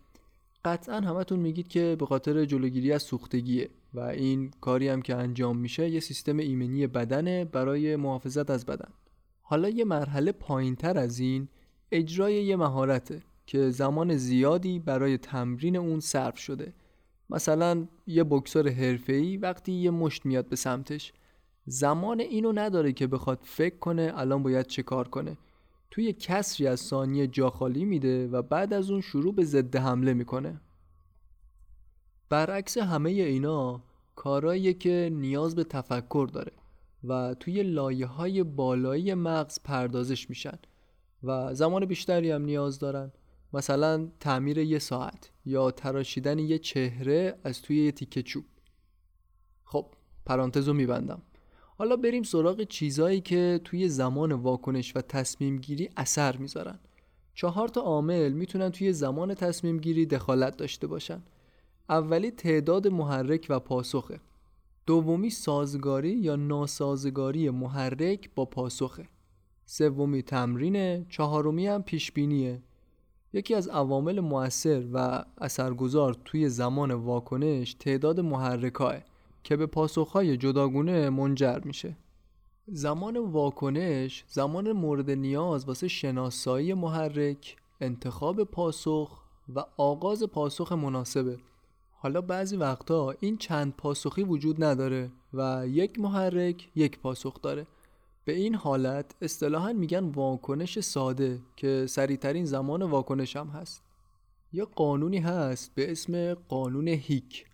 قطعا 0.66 0.96
همتون 0.96 1.40
میگید 1.40 1.68
که 1.68 1.96
به 2.00 2.06
خاطر 2.06 2.46
جلوگیری 2.46 2.92
از 2.92 3.04
سوختگیه 3.04 3.70
و 3.94 4.00
این 4.00 4.52
کاری 4.62 4.88
هم 4.88 5.02
که 5.02 5.16
انجام 5.16 5.58
میشه 5.58 5.90
یه 5.90 6.00
سیستم 6.00 6.38
ایمنی 6.38 6.88
بدنه 6.88 7.46
برای 7.46 7.96
محافظت 7.96 8.50
از 8.50 8.66
بدن. 8.66 8.90
حالا 9.42 9.70
یه 9.70 9.86
مرحله 9.86 10.32
پایین 10.32 10.76
تر 10.76 10.98
از 10.98 11.20
این 11.20 11.48
اجرای 11.92 12.46
یه 12.46 12.56
مهارته. 12.56 13.22
که 13.46 13.70
زمان 13.70 14.16
زیادی 14.16 14.80
برای 14.80 15.18
تمرین 15.18 15.76
اون 15.76 16.00
صرف 16.00 16.38
شده. 16.38 16.74
مثلا 17.30 17.88
یه 18.08 18.24
بکسور 18.24 18.70
حرفه‌ای 18.70 19.38
وقتی 19.38 19.72
یه 19.72 19.92
مشت 19.92 20.26
میاد 20.26 20.50
به 20.50 20.56
سمتش. 20.56 21.14
زمان 21.66 22.20
اینو 22.20 22.52
نداره 22.52 22.94
که 22.94 23.08
بخواد 23.08 23.40
فکر 23.42 23.78
کنه 23.78 24.12
الان 24.16 24.44
باید 24.44 24.68
چه 24.68 24.84
کار 24.84 25.08
کنه. 25.08 25.38
توی 25.92 26.14
کسری 26.14 26.68
از 26.68 26.80
ثانیه 26.80 27.28
جا 27.28 27.50
خالی 27.50 27.86
میده 27.86 28.28
و 28.28 28.42
بعد 28.42 28.74
از 28.74 28.92
اون 28.92 29.02
شروع 29.02 29.36
به 29.36 29.44
ضد 29.44 29.76
حمله 29.76 30.14
می‌کنه. 30.14 30.62
برعکس 32.30 32.78
همه 32.78 33.10
اینا 33.10 33.84
کارایی 34.16 34.74
که 34.74 35.10
نیاز 35.14 35.56
به 35.56 35.64
تفکر 35.64 36.30
داره 36.34 36.52
و 37.04 37.34
توی 37.34 37.64
لایه 37.64 38.06
های 38.06 38.44
بالایی 38.44 39.14
مغز 39.14 39.60
پردازش 39.64 40.30
میشن 40.30 40.60
و 41.24 41.54
زمان 41.54 41.86
بیشتری 41.86 42.32
هم 42.32 42.42
نیاز 42.46 42.80
دارن. 42.80 43.12
مثلا 43.54 44.08
تعمیر 44.20 44.58
یه 44.58 44.80
ساعت 44.80 45.32
یا 45.46 45.72
تراشیدن 45.72 46.40
یه 46.40 46.60
چهره 46.60 47.40
از 47.44 47.62
توی 47.62 47.86
یه 47.86 47.92
تیکه 47.92 48.22
چوب. 48.22 48.46
خب 49.64 49.86
پرانتزو 50.26 50.74
میبندم. 50.74 51.22
حالا 51.78 51.96
بریم 51.96 52.24
سراغ 52.24 52.64
چیزایی 52.64 53.22
که 53.22 53.62
توی 53.64 53.90
زمان 53.90 54.32
واکنش 54.32 54.96
و 54.96 55.02
تصمیم 55.02 55.58
گیری 55.58 55.90
اثر 55.98 56.38
می‌ذارن. 56.38 56.80
چهار 57.34 57.68
تا 57.68 57.82
عامل 57.82 58.32
می‌تونن 58.32 58.70
توی 58.70 58.94
زمان 58.94 59.34
تصمیم 59.34 59.78
گیری 59.78 60.06
دخالت 60.06 60.58
داشته 60.58 60.88
باشن. 60.88 61.24
اولی 61.90 62.32
تعداد 62.32 62.88
محرک 62.88 63.46
و 63.50 63.60
پاسخه. 63.60 64.20
دومی 64.86 65.30
سازگاری 65.30 66.12
یا 66.12 66.36
ناسازگاری 66.36 67.50
محرک 67.50 68.30
با 68.36 68.46
پاسخه. 68.46 69.08
سومی 69.66 70.24
تمرینه. 70.24 71.06
چهارمی 71.10 71.68
هم 71.68 71.84
پیشبینیه. 71.84 72.62
یکی 73.34 73.56
از 73.56 73.68
عوامل 73.68 74.20
مؤثر 74.20 74.84
و 74.94 75.24
اثرگذار 75.38 76.18
توی 76.26 76.50
زمان 76.50 76.92
واکنش 76.92 77.74
تعداد 77.74 78.20
محرکاه 78.20 78.96
که 79.44 79.56
به 79.56 79.66
پاسخهای 79.66 80.38
جداگونه 80.38 81.10
منجر 81.10 81.60
میشه. 81.64 81.98
زمان 82.68 83.18
واکنش 83.18 84.24
زمان 84.28 84.72
مورد 84.72 85.12
نیاز 85.12 85.66
واسه 85.68 85.88
شناسایی 85.88 86.74
محرک 86.74 87.58
انتخاب 87.82 88.44
پاسخ 88.44 89.22
و 89.56 89.64
آغاز 89.78 90.24
پاسخ 90.24 90.72
مناسبه. 90.72 91.38
حالا 91.92 92.22
بعضی 92.22 92.58
وقتا 92.58 93.14
این 93.20 93.38
چند 93.38 93.74
پاسخی 93.78 94.24
وجود 94.24 94.64
نداره 94.64 95.12
و 95.34 95.68
یک 95.68 96.00
محرک 96.00 96.70
یک 96.76 97.00
پاسخ 97.00 97.42
داره. 97.42 97.68
به 98.26 98.34
این 98.34 98.56
حالت 98.56 99.16
اصطلاحا 99.22 99.74
میگن 99.74 100.04
واکنش 100.04 100.80
ساده 100.80 101.42
که 101.56 101.86
سریعترین 101.90 102.46
زمان 102.46 102.84
واکنش 102.84 103.36
هم 103.36 103.48
هست. 103.48 103.84
یه 104.54 104.66
قانونی 104.66 105.18
هست 105.18 105.72
به 105.76 105.92
اسم 105.92 106.34
قانون 106.34 106.88
هیک. 106.88 107.46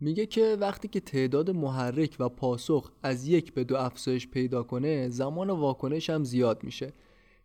میگه 0.00 0.26
که 0.26 0.56
وقتی 0.60 0.88
که 0.88 1.00
تعداد 1.00 1.50
محرک 1.50 2.16
و 2.18 2.28
پاسخ 2.28 2.90
از 3.02 3.28
یک 3.28 3.54
به 3.54 3.64
دو 3.64 3.76
افزایش 3.76 4.28
پیدا 4.28 4.62
کنه 4.62 5.08
زمان 5.08 5.50
واکنش 5.50 6.10
هم 6.10 6.24
زیاد 6.24 6.64
میشه. 6.64 6.92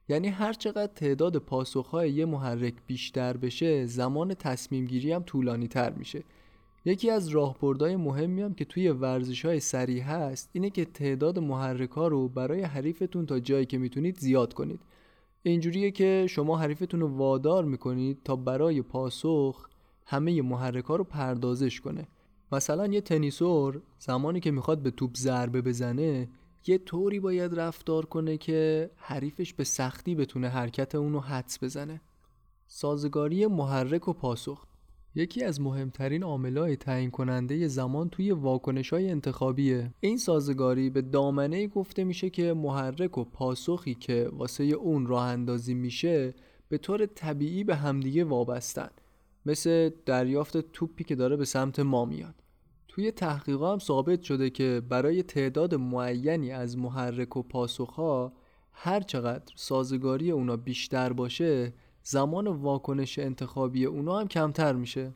یعنی 0.10 0.28
هر 0.28 0.54
چقدر 0.54 0.94
تعداد 0.94 1.38
پاسخهای 1.38 2.12
یه 2.12 2.26
محرک 2.26 2.74
بیشتر 2.88 3.38
بشه 3.38 3.86
زمان 3.86 4.34
تصمیم 4.34 4.86
گیری 4.86 5.12
هم 5.12 5.24
طولانی 5.24 5.68
تر 5.68 5.94
میشه. 5.94 6.24
یکی 6.86 7.10
از 7.10 7.28
راهبردهای 7.28 7.96
مهمی 7.96 8.42
هم 8.42 8.54
که 8.54 8.66
توی 8.66 8.90
ورزش 8.90 9.46
های 9.46 9.60
سریع 9.60 10.04
هست 10.04 10.50
اینه 10.54 10.70
که 10.70 10.86
تعداد 10.86 11.40
محرک 11.40 11.90
ها 11.90 12.08
رو 12.08 12.30
برای 12.30 12.62
حریفتون 12.62 13.26
تا 13.26 13.40
جایی 13.40 13.66
که 13.66 13.78
می‌تونید 13.78 14.20
زیاد 14.20 14.54
کنید. 14.54 14.80
اینجوریه 15.44 15.92
که 15.92 16.26
شما 16.30 16.58
حریفتون 16.58 17.00
رو 17.00 17.08
وادار 17.08 17.66
می‌کنید 17.66 18.20
تا 18.24 18.36
برای 18.36 18.82
پاسخ 18.82 19.68
همه 20.06 20.42
محرک 20.42 20.86
ها 20.86 20.96
رو 20.96 21.04
پردازش 21.04 21.82
کنه. 21.82 22.08
مثلا 22.52 22.88
یه 22.88 23.02
تنیسور 23.02 23.82
زمانی 24.00 24.40
که 24.40 24.52
می‌خواد 24.52 24.80
به 24.80 24.92
توپ 24.92 25.18
ضربه 25.18 25.62
بزنه 25.62 26.30
یه 26.68 26.78
طوری 26.78 27.20
باید 27.20 27.60
رفتار 27.60 28.06
کنه 28.06 28.38
که 28.38 28.90
حریفش 28.96 29.54
به 29.54 29.64
سختی 29.64 30.16
بتونه 30.16 30.48
حرکت 30.50 30.96
اونو 30.96 31.20
حدس 31.20 31.64
بزنه. 31.64 32.02
سازگاری 32.68 33.48
محرک 33.48 34.08
و 34.08 34.14
پاسخ. 34.14 34.66
یکی 35.16 35.44
از 35.44 35.62
مهمترین 35.62 36.24
عاملای 36.24 36.76
تعیین 36.76 37.12
کننده 37.12 37.68
زمان 37.68 38.10
توی 38.10 38.32
واکنش 38.32 38.94
های 38.94 39.10
انتخابیه. 39.10 39.94
این 40.00 40.18
سازگاری 40.18 40.90
به 40.90 41.02
دامنه 41.02 41.68
گفته 41.68 42.04
میشه 42.04 42.30
که 42.30 42.54
محرک 42.54 43.18
و 43.18 43.24
پاسخی 43.24 43.96
که 43.96 44.30
واسه 44.32 44.64
اون 44.64 45.08
راه 45.08 45.24
اندازی 45.24 45.74
میشه 45.74 46.34
به 46.70 46.78
طور 46.78 47.06
طبیعی 47.06 47.64
به 47.64 47.76
همدیگه 47.76 48.24
وابستن. 48.24 48.90
مثل 49.46 49.90
دریافت 50.06 50.58
توپی 50.58 51.04
که 51.04 51.16
داره 51.16 51.36
به 51.38 51.46
سمت 51.46 51.80
ما 51.80 52.06
میاد. 52.06 52.36
توی 52.88 53.12
تحقیقا 53.12 53.72
هم 53.72 53.80
ثابت 53.80 54.22
شده 54.22 54.50
که 54.50 54.82
برای 54.90 55.24
تعداد 55.24 55.76
معینی 55.76 56.52
از 56.52 56.78
محرک 56.78 57.38
و 57.38 57.44
پاسخها 57.44 58.34
هر 58.72 59.02
چقدر 59.02 59.54
سازگاری 59.56 60.32
اونا 60.32 60.58
بیشتر 60.58 61.14
باشه 61.14 61.74
زمان 62.04 62.48
واکنش 62.48 63.20
انتخابی 63.20 63.86
اونا 63.86 64.20
هم 64.20 64.28
کمتر 64.28 64.74
میشه. 64.74 65.14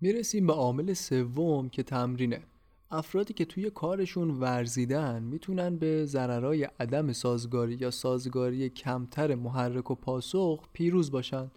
می‌رسیم 0.00 0.46
به 0.46 0.52
عامل 0.52 0.92
سوم 0.92 1.68
که 1.68 1.82
تمرینه. 1.82 2.42
افرادی 2.90 3.34
که 3.34 3.44
توی 3.44 3.70
کارشون 3.70 4.30
ورزیدن 4.30 5.22
می‌تونن 5.22 5.76
به 5.76 6.04
ضررهای 6.04 6.64
عدم 6.64 7.12
سازگاری 7.12 7.74
یا 7.74 7.90
سازگاری 7.90 8.68
کمتر 8.70 9.34
محرک 9.34 9.90
و 9.90 9.94
پاسخ 9.94 10.64
پیروز 10.72 11.10
باشن. 11.10 11.50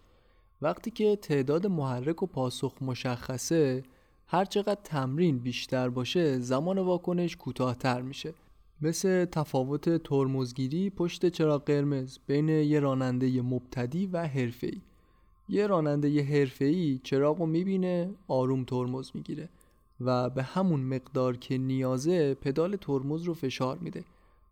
وقتی 0.62 0.90
که 0.90 1.16
تعداد 1.16 1.66
محرک 1.66 2.22
و 2.22 2.26
پاسخ 2.26 2.74
مشخصه 2.80 3.82
هرچقدر 4.26 4.80
تمرین 4.84 5.38
بیشتر 5.38 5.88
باشه 5.88 6.38
زمان 6.38 6.78
واکنش 6.78 7.36
کوتاهتر 7.36 8.02
میشه. 8.02 8.34
مثل 8.82 9.24
تفاوت 9.24 10.02
ترمزگیری 10.02 10.90
پشت 10.90 11.28
چراغ 11.28 11.64
قرمز 11.64 12.18
بین 12.26 12.48
یه 12.48 12.80
راننده 12.80 13.42
مبتدی 13.42 14.06
و 14.06 14.26
حرفه‌ای. 14.26 14.80
یه 15.48 15.66
راننده 15.66 16.22
حرفه‌ای 16.22 17.00
چراغ 17.02 17.38
رو 17.38 17.46
می‌بینه 17.46 18.10
آروم 18.28 18.64
ترمز 18.64 19.10
می‌گیره 19.14 19.48
و 20.00 20.30
به 20.30 20.42
همون 20.42 20.80
مقدار 20.80 21.36
که 21.36 21.58
نیازه 21.58 22.34
پدال 22.34 22.76
ترمز 22.76 23.22
رو 23.22 23.34
فشار 23.34 23.78
میده. 23.78 24.04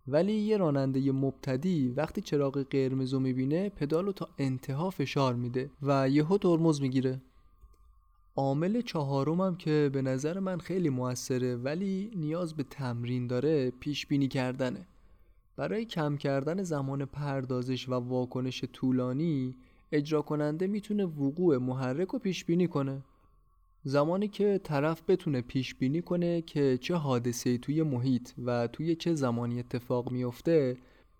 ولی 0.09 0.33
یه 0.33 0.57
راننده 0.57 1.13
مبتدی 1.13 1.89
وقتی 1.97 2.21
چراغ 2.21 2.67
قرمز 2.71 3.15
رو 3.15 3.21
می‌بینه 3.21 3.69
پدال 3.69 4.07
رو 4.07 4.13
تا 4.13 4.29
انتها 4.39 4.91
فشار 4.91 5.35
میده 5.35 5.71
و 5.83 6.09
یهو 6.09 6.39
ترمز 6.39 6.81
می‌گیره. 6.81 7.21
عامل 8.39 8.81
چهارمم 8.81 9.57
که 9.57 9.91
به 9.93 10.03
نظر 10.03 10.39
من 10.39 10.59
خیلی 10.59 10.89
موثره 10.89 11.57
ولی 11.57 12.11
نیاز 12.17 12.55
به 12.55 12.63
تمرین 12.63 13.27
داره 13.27 13.71
پیش 13.71 14.07
بینی 14.07 14.29
کردنه. 14.29 14.87
برای 15.57 15.85
کم 15.85 16.17
کردن 16.17 16.63
زمان 16.63 17.05
پردازش 17.05 17.89
و 17.89 17.93
واکنش 17.93 18.65
طولانی 18.73 19.57
اجرا 19.93 20.23
کننده 20.23 20.67
می‌تونه 20.67 21.05
وقوع 21.05 21.59
محرک 21.59 22.09
رو 22.09 22.19
پیش 22.19 22.45
بینی 22.45 22.69
کنه. 22.69 23.03
زمانی 23.85 24.29
که 24.29 24.61
طرف 24.65 25.03
بتونه 25.09 25.41
پیش 25.41 25.75
بینی 25.75 26.03
کنه 26.03 26.43
که 26.43 26.79
چه 26.81 26.95
حادثه 26.95 27.59
توی 27.59 27.83
محیط 27.83 28.31
و 28.45 28.67
توی 28.67 28.95
چه 28.95 29.15
زمانی 29.15 29.59
اتفاق 29.59 30.13
میفته 30.13 30.77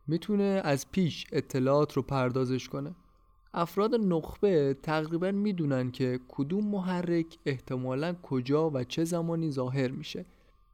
می‌تونه 0.07 0.61
از 0.65 0.91
پیش 0.91 1.27
اطلاعات 1.33 1.93
رو 1.93 2.03
پردازش 2.03 2.69
کنه. 2.69 2.95
افراد 3.55 3.95
نخبه 3.95 4.77
تقریبا 4.83 5.31
می‌دونن 5.31 5.91
که 5.91 6.21
کدوم 6.29 6.67
محرک 6.67 7.39
احتمالا 7.47 8.17
کجا 8.23 8.71
و 8.71 8.85
چه 8.85 9.05
زمانی 9.05 9.51
ظاهر 9.51 9.91
میشه. 9.91 10.25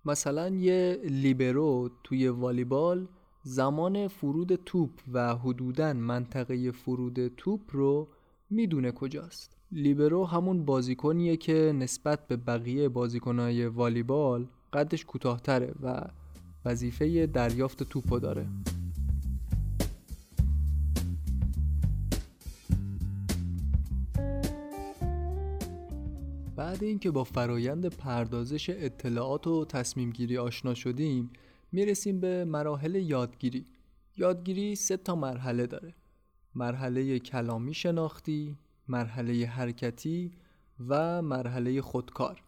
مثلا 0.04 0.48
یه 0.48 1.00
لیبرو 1.04 1.90
توی 2.04 2.28
والیبال 2.28 3.08
زمان 3.42 4.08
فرود 4.08 4.54
توپ 4.54 4.90
و 5.12 5.36
حدودا 5.36 5.92
منطقه 5.92 6.70
فرود 6.70 7.28
توپ 7.28 7.60
رو 7.72 8.08
می‌دونه 8.50 8.92
کجاست. 8.92 9.56
لیبرو 9.72 10.24
همون 10.24 10.64
بازیکنیه 10.64 11.36
که 11.36 11.72
نسبت 11.78 12.26
به 12.28 12.36
بقیه 12.36 12.88
بازیکنهای 12.88 13.66
والیبال 13.66 14.46
قدش 14.72 15.04
کوتاهتره 15.04 15.74
و 15.82 16.04
وظیفه 16.64 17.26
دریافت 17.26 17.82
توپو 17.82 18.18
داره. 18.18 18.46
بعد 26.74 26.84
اینکه 26.84 27.10
با 27.10 27.24
فرایند 27.24 27.86
پردازش 27.86 28.70
اطلاعات 28.70 29.46
و 29.46 29.64
تصمیم 29.64 30.10
گیری 30.10 30.38
آشنا 30.38 30.74
شدیم 30.74 31.30
می‌رسیم 31.72 32.20
به 32.20 32.44
مراحل 32.44 32.94
یادگیری. 32.94 33.66
یادگیری 34.16 34.74
سه 34.74 34.96
تا 34.96 35.14
مرحله 35.14 35.66
داره. 35.66 35.94
مرحله 36.54 37.18
کلامی 37.18 37.74
شناختی 37.74 38.58
مرحله 38.88 39.46
حرکتی 39.46 40.30
و 40.88 41.22
مرحله 41.22 41.80
خودکار. 41.80 42.42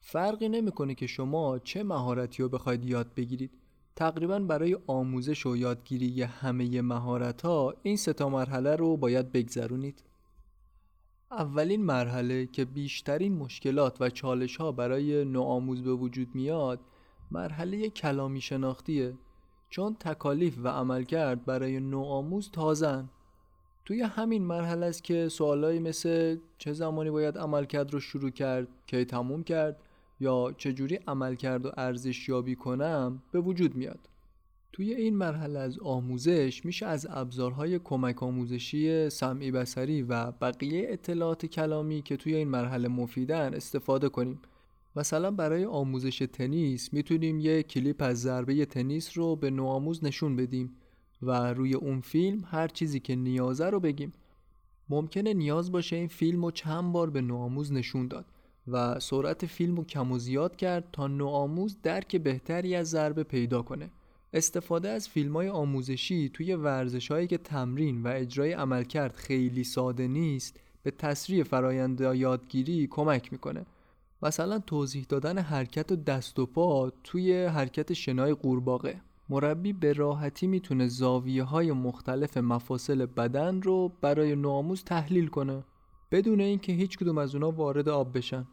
فرقی 0.00 0.48
نمی‌کنه 0.48 0.94
که 0.94 1.06
شما 1.06 1.58
چه 1.58 1.82
مهارتی 1.82 2.42
رو 2.42 2.48
بخواید 2.48 2.84
یاد 2.84 3.14
بگیرید. 3.14 3.50
تقریبا 3.96 4.38
برای 4.38 4.78
آموزش 4.86 5.46
و 5.46 5.56
یادگیری 5.56 6.22
همه 6.22 6.82
مهارت 6.82 7.42
ها 7.42 7.74
این 7.82 7.96
سه 7.96 8.12
تا 8.12 8.28
مرحله 8.28 8.76
رو 8.76 8.96
باید 8.96 9.32
بگذرونید. 9.32 10.02
اولین 11.30 11.84
مرحله 11.84 12.46
که 12.46 12.64
بیشترین 12.64 13.36
مشکلات 13.36 14.00
و 14.00 14.10
چالش 14.10 14.56
ها 14.56 14.72
برای 14.72 15.24
نوآموز 15.24 15.82
به 15.82 15.92
وجود 15.92 16.34
میاد 16.34 16.80
مرحله 17.30 17.90
کلامی 17.90 18.40
شناختیه 18.40 19.14
چون 19.70 19.94
تکالیف 19.94 20.58
و 20.62 20.68
عملکرد 20.68 21.44
برای 21.44 21.80
نوآموز 21.80 22.50
تازن 22.50 23.08
توی 23.84 24.02
همین 24.02 24.42
مرحله 24.42 24.86
است 24.86 25.04
که 25.04 25.28
سوالایی 25.28 25.78
مثل 25.78 26.36
چه 26.58 26.72
زمانی 26.72 27.10
باید 27.10 27.38
عملکرد 27.38 27.92
رو 27.92 28.00
شروع 28.00 28.30
کرد 28.30 28.68
کی 28.86 29.04
تموم 29.04 29.42
کرد 29.42 29.82
یا 30.20 30.54
چجوری 30.58 30.98
عملکرد 31.06 31.66
و 31.66 31.70
ارزش 31.76 32.28
یابی 32.28 32.54
کنم 32.54 33.22
به 33.32 33.40
وجود 33.40 33.74
میاد. 33.74 34.08
توی 34.72 34.94
این 34.94 35.16
مرحله 35.16 35.58
از 35.58 35.78
آموزش 35.78 36.64
میشه 36.64 36.86
از 36.86 37.06
ابزارهای 37.10 37.78
کمک 37.78 38.22
آموزشی 38.22 39.10
سمعی 39.10 39.50
بسری 39.50 40.02
و 40.02 40.30
بقیه 40.30 40.86
اطلاعات 40.88 41.46
کلامی 41.46 42.02
که 42.02 42.16
توی 42.16 42.34
این 42.34 42.48
مرحله 42.48 42.88
مفیدن 42.88 43.54
استفاده 43.54 44.08
کنیم. 44.08 44.40
مثلا 44.96 45.30
برای 45.30 45.64
آموزش 45.64 46.18
تنیس 46.32 46.92
می‌تونیم 46.92 47.40
یه 47.40 47.62
کلیپ 47.62 48.02
از 48.02 48.20
ضربه 48.20 48.64
تنیس 48.66 49.18
رو 49.18 49.36
به 49.36 49.50
نوآموز 49.50 50.04
نشون 50.04 50.36
بدیم 50.36 50.76
و 51.22 51.52
روی 51.52 51.74
اون 51.74 52.00
فیلم 52.00 52.44
هر 52.46 52.68
چیزی 52.68 53.00
که 53.00 53.16
نیازه 53.16 53.70
رو 53.70 53.80
بگیم. 53.80 54.12
ممکنه 54.88 55.34
نیاز 55.34 55.72
باشه 55.72 55.96
این 55.96 56.08
فیلم 56.08 56.44
رو 56.44 56.50
چند 56.50 56.92
بار 56.92 57.10
به 57.10 57.20
نوآموز 57.20 57.72
نشون 57.72 58.08
داد 58.08 58.26
و 58.68 59.00
سرعت 59.00 59.46
فیلم 59.46 59.76
رو 59.76 59.84
کم 59.84 60.12
و 60.12 60.18
زیاد 60.18 60.56
کرد 60.56 60.88
تا 60.92 61.06
نوآموز 61.06 61.76
درک 61.82 62.16
بهتری 62.16 62.74
از 62.74 62.90
ضربه 62.90 63.22
پیدا 63.22 63.62
کنه. 63.62 63.90
استفاده 64.32 64.88
از 64.88 65.08
فیلم 65.08 65.36
های 65.36 65.48
آموزشی 65.48 66.28
توی 66.28 66.54
ورزش 66.54 67.10
هایی 67.10 67.26
که 67.26 67.38
تمرین 67.38 68.02
و 68.02 68.08
اجرای 68.08 68.52
عملکرد 68.52 69.16
خیلی 69.16 69.64
ساده 69.64 70.08
نیست 70.08 70.60
به 70.82 70.90
تسریع 70.90 71.42
فرایند 71.42 72.00
یادگیری 72.00 72.86
کمک 72.86 73.32
می‌کنه. 73.32 73.66
مثلا 74.22 74.58
توضیح 74.58 75.06
دادن 75.08 75.38
حرکت 75.38 75.92
دست 75.92 76.38
و 76.38 76.46
پا 76.46 76.92
توی 77.04 77.44
حرکت 77.44 77.92
شنای 77.92 78.34
قورباغه. 78.34 79.00
مربی 79.28 79.72
به 79.72 79.92
راحتی 79.92 80.46
می‌تونه 80.46 80.88
زاویه 80.88 81.42
های 81.42 81.72
مختلف 81.72 82.36
مفاصل 82.36 83.06
بدن 83.06 83.62
رو 83.62 83.92
برای 84.00 84.36
نوآموز 84.36 84.84
تحلیل 84.84 85.26
کنه 85.26 85.64
بدون 86.10 86.40
اینکه 86.40 86.72
هیچ 86.72 86.98
کدوم 86.98 87.18
از 87.18 87.34
اونا 87.34 87.50
وارد 87.50 87.88
آب 87.88 88.16
بشن. 88.16 88.46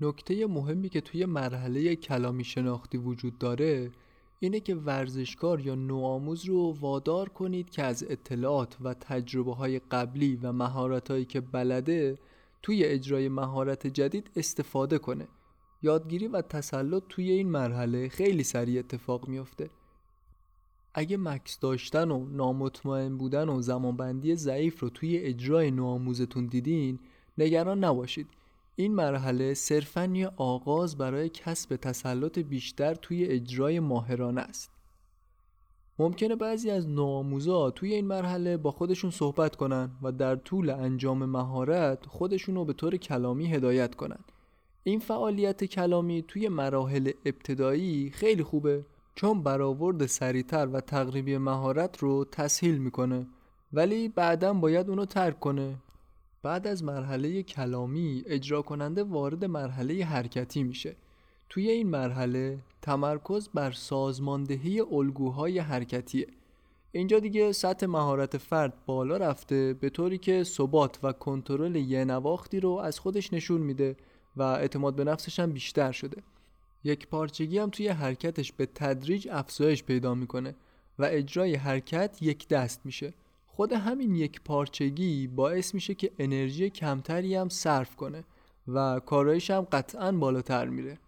نکته 0.00 0.46
مهمی 0.46 0.88
که 0.88 1.00
توی 1.00 1.24
مرحله 1.24 1.96
کلامی 1.96 2.44
شناختی 2.44 2.98
وجود 2.98 3.38
داره 3.38 3.90
اینه 4.40 4.60
که 4.60 4.74
ورزشکار 4.74 5.60
یا 5.60 5.74
نوآموز 5.74 6.44
رو 6.44 6.76
وادار 6.80 7.28
کنید 7.28 7.70
که 7.70 7.82
از 7.82 8.04
اطلاعات 8.08 8.76
و 8.80 8.94
تجربه 8.94 9.54
های 9.54 9.78
قبلی 9.78 10.36
و 10.36 10.52
مهارت 10.52 11.10
هایی 11.10 11.24
که 11.24 11.40
بلده 11.40 12.18
توی 12.62 12.84
اجرای 12.84 13.28
مهارت 13.28 13.86
جدید 13.86 14.30
استفاده 14.36 14.98
کنه. 14.98 15.28
یادگیری 15.82 16.28
و 16.28 16.42
تسلط 16.42 17.02
توی 17.08 17.30
این 17.30 17.50
مرحله 17.50 18.08
خیلی 18.08 18.42
سریع 18.44 18.78
اتفاق 18.78 19.28
میافته. 19.28 19.70
اگه 20.94 21.16
مکس 21.16 21.58
داشتن 21.60 22.10
و 22.10 22.24
نامطمئن 22.24 23.18
بودن 23.18 23.48
و 23.48 23.62
زمانبندی 23.62 24.36
ضعیف 24.36 24.80
رو 24.80 24.88
توی 24.88 25.18
اجرای 25.18 25.70
نوآموزتون 25.70 26.46
دیدین 26.46 26.98
نگران 27.38 27.84
نباشید. 27.84 28.26
این 28.76 28.94
مرحله 28.94 29.54
صرفا 29.54 30.04
یه 30.04 30.30
آغاز 30.36 30.98
برای 30.98 31.28
کسب 31.28 31.76
تسلط 31.76 32.38
بیشتر 32.38 32.94
توی 32.94 33.24
اجرای 33.24 33.80
ماهرانه 33.80 34.40
است. 34.40 34.70
ممکنه 35.98 36.36
بعضی 36.36 36.70
از 36.70 36.88
نوآموزا 36.88 37.70
توی 37.70 37.94
این 37.94 38.06
مرحله 38.06 38.56
با 38.56 38.70
خودشون 38.70 39.10
صحبت 39.10 39.56
کنن 39.56 39.90
و 40.02 40.12
در 40.12 40.36
طول 40.36 40.70
انجام 40.70 41.24
مهارت 41.24 42.06
خودشون 42.06 42.54
رو 42.54 42.64
به 42.64 42.72
طور 42.72 42.96
کلامی 42.96 43.46
هدایت 43.46 43.94
کنن. 43.94 44.18
این 44.82 44.98
فعالیت 44.98 45.64
کلامی 45.64 46.22
توی 46.28 46.48
مراحل 46.48 47.10
ابتدایی 47.24 48.10
خیلی 48.10 48.42
خوبه 48.42 48.84
چون 49.14 49.42
برآورد 49.42 50.06
سریعتر 50.06 50.66
و 50.66 50.80
تقریبی 50.80 51.38
مهارت 51.38 51.98
رو 51.98 52.24
تسهیل 52.24 52.78
می‌کنه. 52.78 53.26
ولی 53.72 54.08
بعدا 54.08 54.54
باید 54.54 54.88
اونو 54.88 55.04
ترک 55.04 55.40
کنه. 55.40 55.76
بعد 56.44 56.66
از 56.66 56.84
مرحله 56.84 57.42
کلامی 57.42 58.22
اجرا 58.26 58.62
کننده 58.62 59.02
وارد 59.02 59.44
مرحله 59.44 60.04
حرکتی 60.04 60.62
میشه. 60.62 60.96
توی 61.48 61.70
این 61.70 61.88
مرحله 61.88 62.58
تمرکز 62.82 63.48
بر 63.54 63.72
سازماندهی 63.72 64.80
الگوهای 64.80 65.58
حرکتیه. 65.58 66.26
اینجا 66.92 67.18
دیگه 67.18 67.52
سطح 67.52 67.86
مهارت 67.86 68.36
فرد 68.38 68.72
بالا 68.86 69.16
رفته 69.16 69.74
به 69.80 69.90
طوری 69.90 70.18
که 70.18 70.44
ثبات 70.44 70.98
و 71.02 71.12
کنترل 71.12 71.76
یه 71.76 72.04
نواختی 72.04 72.60
رو 72.60 72.70
از 72.70 72.98
خودش 73.00 73.32
نشون 73.32 73.60
میده 73.60 73.96
و 74.36 74.42
اعتماد 74.42 74.94
به 74.94 75.04
نفسش 75.04 75.40
هم 75.40 75.52
بیشتر 75.52 75.92
شده. 75.92 76.22
یک 76.84 77.08
پارچگی 77.08 77.58
هم 77.58 77.70
توی 77.70 77.88
حرکتش 77.88 78.52
به 78.52 78.66
تدریج 78.66 79.28
افزایش 79.30 79.84
پیدا 79.84 80.14
می‌کنه 80.14 80.54
و 80.98 81.08
اجرای 81.10 81.54
حرکت 81.54 82.18
یک 82.20 82.48
دست 82.48 82.80
میشه. 82.84 83.14
خود 83.56 83.72
همین 83.72 84.14
یک 84.14 84.40
پارچگی 84.44 85.26
باعث 85.26 85.74
میشه 85.74 85.94
که 85.94 86.10
انرژی 86.18 86.70
کمتری 86.70 87.34
هم 87.34 87.48
صرف 87.48 87.96
کنه 87.96 88.24
و 88.68 89.00
کارایش 89.00 89.50
هم 89.50 89.60
قطعا 89.60 90.12
بالاتر 90.12 90.68
میره. 90.68 90.98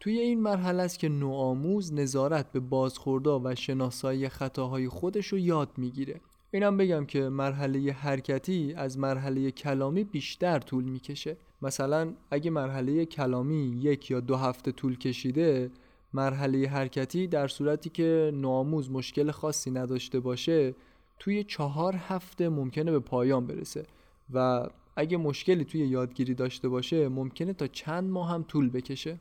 توی 0.00 0.18
این 0.18 0.40
مرحله 0.40 0.82
است 0.82 0.98
که 0.98 1.08
نوآموز 1.08 1.94
نظارت 1.94 2.52
به 2.52 2.60
بازخوردا 2.60 3.40
و 3.44 3.54
شناسایی 3.54 4.28
خطاهای 4.28 4.88
خودش 4.88 5.26
رو 5.26 5.38
یاد 5.38 5.70
می‌گیره. 5.76 6.20
اینم 6.50 6.76
بگم 6.76 7.06
که 7.06 7.28
مرحله 7.28 7.92
حرکتی 7.92 8.74
از 8.76 8.98
مرحله 8.98 9.50
کلامی 9.50 10.04
بیشتر 10.04 10.58
طول 10.58 10.84
می‌کشه. 10.84 11.36
مثلا 11.62 12.12
اگه 12.30 12.50
مرحله 12.50 13.04
کلامی 13.04 13.80
یک 13.82 14.10
یا 14.10 14.20
دو 14.20 14.36
هفته 14.36 14.72
طول 14.72 14.98
کشیده 14.98 15.70
مرحله 16.12 16.68
حرکتی 16.68 17.26
در 17.26 17.48
صورتی 17.48 17.90
که 17.90 18.30
نوآموز 18.34 18.90
مشکل 18.90 19.30
خاصی 19.30 19.70
نداشته 19.70 20.20
باشه 20.20 20.74
توی 21.18 21.44
چهار 21.44 21.96
هفته 21.96 22.48
ممکنه 22.48 22.90
به 22.90 23.00
پایان 23.00 23.46
برسه 23.46 23.86
و 24.32 24.66
اگه 24.96 25.16
مشکلی 25.16 25.64
توی 25.64 25.80
یادگیری 25.80 26.34
داشته 26.34 26.68
باشه 26.68 27.08
ممکنه 27.08 27.52
تا 27.52 27.66
چند 27.66 28.10
ماه 28.10 28.30
هم 28.30 28.42
طول 28.42 28.70
بکشه. 28.70 29.20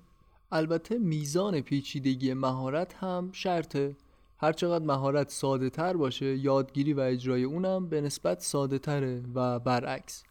البته 0.51 0.97
میزان 0.97 1.61
پیچیدگی 1.61 2.33
مهارت 2.33 2.93
هم 2.93 3.29
شرطه. 3.31 3.95
هرچقدر 4.37 4.85
مهارت 4.85 5.29
ساده 5.29 5.69
تر 5.69 5.97
باشه 5.97 6.37
یادگیری 6.37 6.93
و 6.93 6.99
اجرای 6.99 7.43
اونم 7.43 7.89
به 7.89 8.01
نسبت 8.01 8.39
ساده 8.39 8.79
تره 8.79 9.23
و 9.35 9.59
برعکس. 9.59 10.23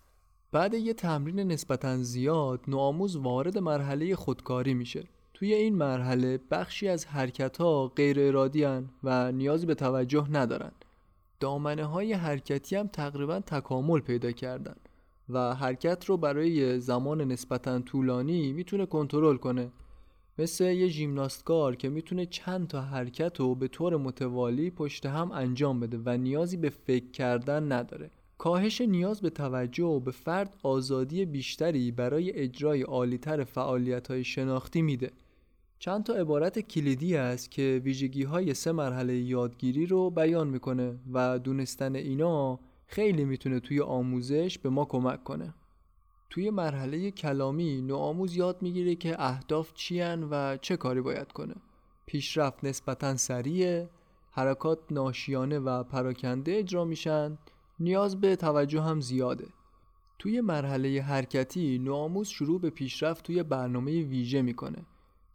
بعد 0.53 0.75
یه 0.75 0.95
تمرین 0.95 1.41
نسبتا 1.41 1.97
زیاد 1.97 2.61
نوآموز 2.69 3.17
وارد 3.17 3.59
مرحله 3.59 4.17
خودکاری 4.17 4.75
میشه. 4.75 5.05
توی 5.35 5.55
این 5.55 5.75
مرحله 5.75 6.41
بخشی 6.51 6.89
از 6.89 7.07
حرکت 7.07 7.57
ها 7.57 7.89
غیر 7.89 8.21
ارادی 8.21 8.67
و 9.05 9.33
نیازی 9.33 9.67
به 9.67 9.75
توجه 9.75 10.27
ندارن 10.31 10.73
دامنه 11.45 11.85
های 11.85 12.13
حرکتی 12.13 12.77
هم 12.77 12.87
تقریبا 12.87 13.41
تکامل 13.41 14.01
پیدا 14.01 14.33
کردن 14.33 14.77
و 15.29 15.55
حرکت 15.55 16.05
رو 16.05 16.17
برای 16.17 16.81
زمان 16.81 17.21
نسبتا 17.21 17.79
طولانی 17.79 18.53
می‌تونه 18.53 18.87
کنترل 18.87 19.37
کنه. 19.37 19.71
مثل 20.39 20.65
یه 20.65 20.89
ژیمناستکار 20.89 21.77
که 21.77 21.89
می‌تونه 21.89 22.27
چند 22.27 22.69
تا 22.69 22.81
حرکت 22.81 23.41
رو 23.41 23.55
به 23.55 23.69
طور 23.69 23.97
متوالی 23.97 24.71
پشت 24.71 25.07
هم 25.07 25.33
انجام 25.33 25.81
بده 25.81 25.99
و 26.05 26.17
نیازی 26.17 26.57
به 26.57 26.71
فکر 26.71 27.11
کردن 27.11 27.73
نداره. 27.73 28.11
کاهش 28.39 28.81
نیاز 28.81 29.21
به 29.21 29.31
توجه 29.31 29.85
و 29.85 30.01
به 30.01 30.11
فرد 30.11 30.57
آزادی 30.63 31.25
بیشتری 31.25 31.91
برای 31.91 32.33
اجرای 32.33 32.83
عالیتر 32.83 33.45
فعالیت 33.45 34.11
های 34.11 34.25
شناختی 34.25 34.83
میده. 34.83 35.11
چند 35.85 36.05
تا 36.05 36.15
عبارت 36.15 36.59
کلیدی 36.59 37.17
است 37.17 37.51
که 37.51 37.81
ویژگی 37.85 38.23
های 38.23 38.55
سه 38.55 38.73
مرحله 38.73 39.17
یادگیری 39.17 39.87
رو 39.87 40.11
بیان 40.11 40.49
می‌کنه 40.49 40.99
و 41.13 41.39
دونستن 41.39 41.97
اینا 41.97 42.61
خیلی 42.87 43.25
می‌تونه 43.25 43.61
توی 43.61 43.81
آموزش 43.81 44.59
به 44.59 44.69
ما 44.69 44.85
کمک 44.85 45.25
کنه. 45.25 45.55
توی 46.31 46.51
مرحله 46.51 47.11
کلامی 47.11 47.83
نوآموز 47.83 48.37
یاد 48.37 48.63
می‌گیره 48.63 48.95
که 48.95 49.23
اهداف 49.23 49.75
چیان 49.75 50.29
و 50.31 50.57
چه 50.57 50.77
کاری 50.77 51.01
باید 51.01 51.33
کنه. 51.33 51.55
پیشرفت 52.07 52.65
نسبتا 52.65 53.17
سریع 53.17 53.87
حرکات 54.31 54.79
ناشیانه 54.91 55.59
و 55.59 55.83
پراکنده 55.83 56.59
اجرا 56.59 56.85
میشن 56.85 57.39
نیاز 57.81 58.21
به 58.21 58.37
توجه 58.37 58.81
هم 58.81 59.01
زیاده. 59.01 59.47
توی 60.19 60.41
مرحله 60.41 61.03
حرکتی 61.03 61.79
نوآموز 61.79 62.29
شروع 62.29 62.61
به 62.61 62.71
پیشرفت 62.71 63.25
توی 63.25 63.43
برنامه 63.43 64.03
ویژه 64.03 64.43
می‌کنه. 64.43 64.87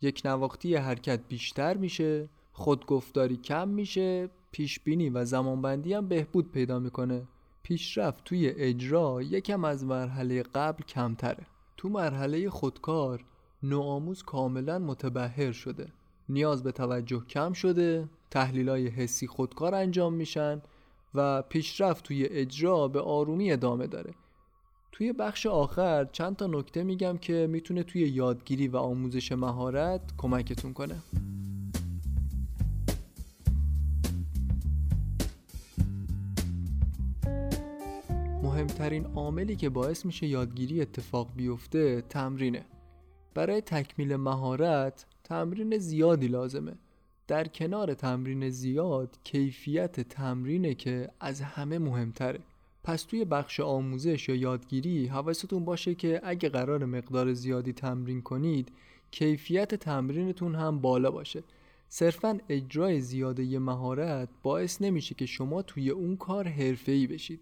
یک 0.01 0.21
نواختی 0.25 0.75
حرکت 0.75 1.19
بیشتر 1.27 1.77
میشه 1.77 2.29
خودگفتاری 2.51 3.38
کم 3.38 3.67
میشه 3.67 4.29
پیشبینی 4.51 5.09
و 5.09 5.25
زمانبندی 5.25 5.93
هم 5.93 6.07
بهبود 6.07 6.51
پیدا 6.51 6.79
می‌کنه. 6.79 7.27
پیشرفت 7.63 8.23
توی 8.23 8.49
اجرا 8.49 9.21
یکم 9.21 9.65
از 9.65 9.85
مرحله 9.85 10.43
قبل 10.43 10.83
کمتره. 10.83 11.45
تو 11.77 11.89
مرحله 11.89 12.49
خودکار 12.49 13.25
نوآموز 13.63 14.23
کاملا 14.23 14.79
متبهر 14.79 15.51
شده. 15.51 15.88
نیاز 16.29 16.63
به 16.63 16.71
توجه 16.71 17.25
کم 17.25 17.53
شده 17.53 18.09
تحلیل 18.31 18.69
حسی 18.69 19.27
خودکار 19.27 19.75
انجام 19.75 20.13
میشن 20.13 20.62
و 21.15 21.41
پیشرفت 21.41 22.03
توی 22.03 22.25
اجرا 22.25 22.88
به 22.88 23.01
آرومی 23.01 23.51
ادامه 23.51 23.88
داره. 23.88 24.13
توی 24.91 25.13
بخش 25.13 25.45
آخر 25.45 26.06
چند 26.06 26.36
تا 26.36 26.47
نکته 26.47 26.84
میگم 26.84 27.17
که 27.17 27.47
می‌تونه 27.49 27.84
توی 27.84 28.02
یادگیری 28.02 28.67
و 28.67 28.78
آموزش 28.78 29.32
مهارت 29.32 30.02
کمکتون 30.17 30.73
کنه. 30.73 30.95
مهمترین 38.43 39.06
عاملی 39.06 39.56
که 39.56 39.69
باعث 39.69 40.06
میشه 40.06 40.28
یادگیری 40.28 40.82
اتفاق 40.82 41.30
بیفته 41.36 42.02
تمرینه. 42.02 42.65
برای 43.34 43.62
تکمیل 43.62 44.15
مهارت 44.15 45.06
تمرین 45.23 45.78
زیادی 45.78 46.28
لازمه. 46.28 46.73
در 47.28 47.47
کنار 47.47 47.93
تمرین 47.93 48.49
زیاد 48.49 49.17
کیفیت 49.23 49.99
تمرینه 49.99 50.73
که 50.73 51.10
از 51.19 51.41
همه 51.41 51.80
مهمتره. 51.80 52.39
پس 52.84 53.04
توی 53.04 53.26
بخش 53.26 53.60
آموزش 53.60 54.30
یا 54.30 54.36
یادگیری 54.36 55.08
حواستون 55.08 55.65
باشه 55.65 55.96
که 55.96 56.22
اگه 56.24 56.50
قرار 56.50 56.86
مقدار 56.86 57.34
زیادی 57.34 57.74
تمرین 57.74 58.22
کنید 58.22 58.72
کیفیت 59.12 59.76
تمرینتون 59.76 60.56
هم 60.56 60.80
بالا 60.80 61.12
باشه. 61.12 61.44
صرفا 61.89 62.39
اجرای 62.50 63.02
زیاده 63.02 63.60
مهارت 63.60 64.30
باعث 64.44 64.82
نمیشه 64.82 65.15
که 65.15 65.26
شما 65.26 65.62
توی 65.62 65.89
اون 65.89 66.18
کار 66.18 66.48
حرفه‌ای 66.48 67.08
بشید. 67.08 67.42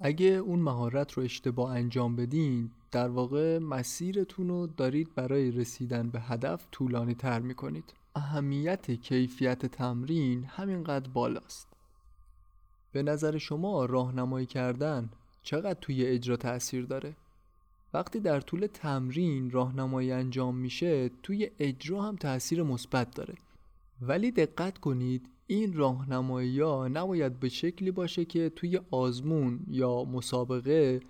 اگه 0.00 0.26
اون 0.26 0.58
مهارت 0.58 1.12
رو 1.12 1.22
اشتباه 1.22 1.70
انجام 1.72 2.16
بدین 2.16 2.70
در 2.90 3.08
واقع 3.08 3.58
مسیرتون 3.58 4.48
رو 4.48 4.66
دارید 4.66 5.14
برای 5.14 5.50
رسیدن 5.50 6.10
به 6.10 6.20
هدف 6.20 6.66
طولانی 6.72 7.14
تر 7.14 7.40
می‌کنید. 7.40 7.94
اهمیت 8.14 8.90
کیفیت 8.90 9.66
تمرین 9.66 10.44
همینقدر 10.44 11.10
بالاست. 11.10 11.71
به 12.92 13.02
نظر 13.02 13.38
شما 13.38 13.84
راهنمایی 13.84 14.46
کردن 14.46 15.10
چقدر 15.42 15.78
توی 15.80 16.06
اجرا 16.06 16.36
تاثیر 16.36 16.84
داره؟ 16.84 17.16
وقتی 17.94 18.20
در 18.20 18.40
طول 18.40 18.66
تمرین 18.66 19.50
راهنمایی 19.50 20.12
انجام 20.12 20.56
میشه 20.56 21.10
توی 21.22 21.50
اجرا 21.58 22.02
هم 22.02 22.16
تاثیر 22.16 22.62
مثبت 22.62 23.14
داره. 23.14 23.34
ولی 24.00 24.30
دقت 24.30 24.78
کنید 24.78 25.28
این 25.46 25.72
راهنمایی 25.72 26.60
ها 26.60 26.88
نباید 26.88 27.40
به 27.40 27.48
شکلی 27.48 27.90
باشه 27.90 28.24
که 28.24 28.48
توی 28.48 28.80
آزمون 28.90 29.60
یا 29.68 30.04
مسابقه 30.04 31.00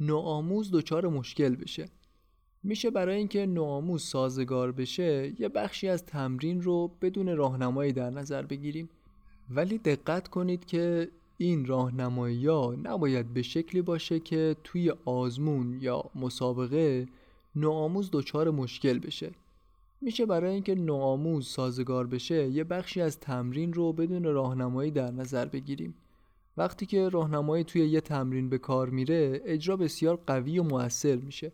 نوآموز 0.00 0.70
دچار 0.70 1.08
مشکل 1.08 1.56
بشه. 1.56 1.88
میشه 2.62 2.90
برای 2.90 3.16
اینکه 3.16 3.46
نوآموز 3.46 4.02
سازگار 4.02 4.72
بشه 4.72 5.32
یه 5.38 5.48
بخشی 5.48 5.88
از 5.88 6.06
تمرین 6.06 6.62
رو 6.62 6.88
بدون 7.02 7.36
راهنمایی 7.36 7.92
در 7.92 8.10
نظر 8.10 8.42
بگیریم. 8.42 8.88
ولی 9.50 9.78
دقت 9.78 10.28
کنید 10.28 10.64
که 10.64 11.08
این 11.42 11.66
راهنمایی 11.66 12.46
ها 12.46 12.76
نباید 12.82 13.34
به 13.34 13.42
شکلی 13.42 13.82
باشه 13.82 14.20
که 14.20 14.56
توی 14.64 14.92
آزمون 15.04 15.78
یا 15.80 16.04
مسابقه 16.14 17.08
نوآموز 17.56 18.10
دچار 18.12 18.50
مشکل 18.50 18.98
بشه. 18.98 19.30
میشه 20.00 20.26
برای 20.26 20.54
اینکه 20.54 20.74
نوآموز 20.74 21.48
سازگار 21.48 22.06
بشه 22.06 22.48
یه 22.48 22.64
بخشی 22.64 23.00
از 23.00 23.20
تمرین 23.20 23.72
رو 23.72 23.92
بدون 23.92 24.24
راهنمایی 24.24 24.90
در 24.90 25.10
نظر 25.10 25.46
بگیریم. 25.46 25.94
وقتی 26.56 26.86
که 26.86 27.08
راهنمایی 27.08 27.64
توی 27.64 27.88
یه 27.88 28.00
تمرین 28.00 28.48
به 28.48 28.58
کار 28.58 28.90
میره 28.90 29.40
اجرا 29.44 29.76
بسیار 29.76 30.20
قوی 30.26 30.58
و 30.58 30.62
موثر 30.62 31.16
میشه. 31.16 31.52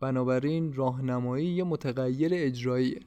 بنابراین 0.00 0.72
راهنمایی 0.72 1.46
یه 1.46 1.64
متغیر 1.64 2.30
اجراییه. 2.34 3.00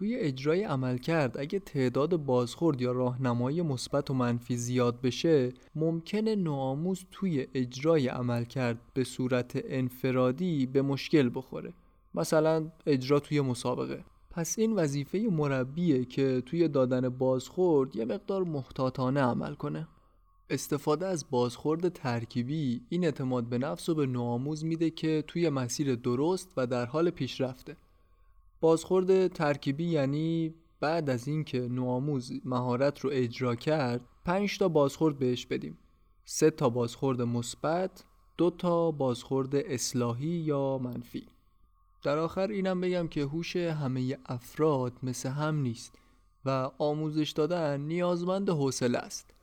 توی 0.00 0.16
اجرای 0.16 0.62
عمل 0.62 0.98
کرد. 0.98 1.38
اگه 1.38 1.58
تعداد 1.58 2.16
بازخورد 2.16 2.80
یا 2.80 2.92
راهنمایی 2.92 3.62
مثبت 3.62 4.10
و 4.10 4.14
منفی 4.14 4.56
زیاد 4.56 5.00
بشه 5.00 5.52
ممکنه 5.74 6.36
نوآموز 6.36 7.04
توی 7.10 7.46
اجرای 7.54 8.08
عمل 8.08 8.44
کرد 8.44 8.78
به 8.94 9.04
صورت 9.04 9.52
انفرادی 9.64 10.66
به 10.66 10.82
مشکل 10.82 11.30
بخوره. 11.34 11.72
مثلا 12.14 12.70
اجرا 12.86 13.20
توی 13.20 13.40
مسابقه. 13.40 14.04
پس 14.30 14.58
این 14.58 14.72
وظیفه 14.72 15.18
مربیه 15.18 16.04
که 16.04 16.42
توی 16.46 16.68
دادن 16.68 17.08
بازخورد 17.08 17.96
یه 17.96 18.04
مقدار 18.04 18.44
محتاطانه 18.44 19.20
عمل 19.20 19.54
کنه. 19.54 19.88
استفاده 20.50 21.06
از 21.06 21.24
بازخورد 21.30 21.88
ترکیبی 21.88 22.82
این 22.88 23.04
اعتماد 23.04 23.44
به 23.44 23.58
نفس 23.58 23.88
و 23.88 23.94
به 23.94 24.06
نوآموز 24.06 24.64
میده 24.64 24.90
که 24.90 25.24
توی 25.26 25.48
مسیر 25.48 25.94
درست 25.94 26.52
و 26.56 26.66
در 26.66 26.86
حال 26.86 27.10
پیشرفته. 27.10 27.76
بازخورد 28.60 29.28
ترکیبی 29.28 29.84
یعنی 29.84 30.54
بعد 30.80 31.10
از 31.10 31.28
اینکه 31.28 31.60
نوآموز 31.60 32.32
مهارت 32.44 33.00
رو 33.00 33.10
اجرا 33.12 33.54
کرد 33.54 34.00
5 34.24 34.58
تا 34.58 34.68
بازخورد 34.68 35.18
بهش 35.18 35.46
بدیم. 35.46 35.78
سه 36.24 36.50
تا 36.50 36.68
بازخورد 36.68 37.22
مثبت 37.22 38.04
دو 38.36 38.50
تا 38.50 38.90
بازخورد 38.90 39.56
اصلاحی 39.56 40.26
یا 40.26 40.78
منفی. 40.78 41.26
در 42.02 42.18
آخر 42.18 42.48
اینم 42.48 42.80
بگم 42.80 43.08
که 43.08 43.22
هوش 43.22 43.56
همه 43.56 44.18
افراد 44.26 44.92
مثل 45.02 45.28
هم 45.28 45.56
نیست 45.56 45.98
و 46.44 46.70
آموزش 46.78 47.30
دادن 47.30 47.80
نیازمند 47.80 48.50
حوصله 48.50 48.98
است. 48.98 49.34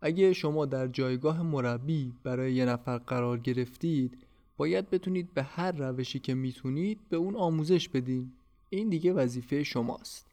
اگه 0.00 0.32
شما 0.32 0.66
در 0.66 0.86
جایگاه 0.88 1.42
مربی 1.42 2.12
برای 2.24 2.54
یه 2.54 2.64
نفر 2.64 2.98
قرار 2.98 3.38
گرفتید 3.38 4.18
باید 4.56 4.90
بتونید 4.90 5.34
به 5.34 5.42
هر 5.42 5.72
روشی 5.72 6.18
که 6.18 6.34
می‌تونید 6.34 7.00
به 7.08 7.16
اون 7.16 7.36
آموزش 7.36 7.88
بدین. 7.88 8.32
این 8.70 8.88
دیگه 8.88 9.12
وظیفه 9.12 9.62
شماست. 9.62 10.26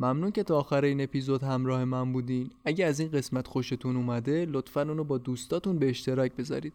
ممنون 0.00 0.30
که 0.30 0.42
تا 0.42 0.58
آخر 0.58 0.84
این 0.84 1.00
اپیزود 1.00 1.42
همراه 1.42 1.84
من 1.84 2.12
بودین. 2.12 2.50
اگه 2.64 2.86
از 2.86 3.00
این 3.00 3.10
قسمت 3.10 3.46
خوشتون 3.46 3.96
اومده 3.96 4.46
لطفا 4.48 4.82
اونو 4.82 5.04
با 5.04 5.18
دوستاتون 5.18 5.78
به 5.78 5.90
اشتراک 5.90 6.32
بذارید. 6.32 6.72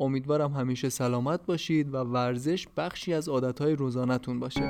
امیدوارم 0.00 0.52
همیشه 0.52 0.88
سلامت 0.88 1.46
باشید 1.46 1.94
و 1.94 1.96
ورزش 1.96 2.68
بخشی 2.76 3.14
از 3.14 3.28
عادتهای 3.28 3.76
روزانتون 3.76 4.40
باشه. 4.40 4.62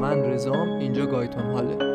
من 0.00 0.18
رزام 0.18 0.68
اینجا 0.68 1.06
گایتون 1.06 1.42
حاله 1.42 1.93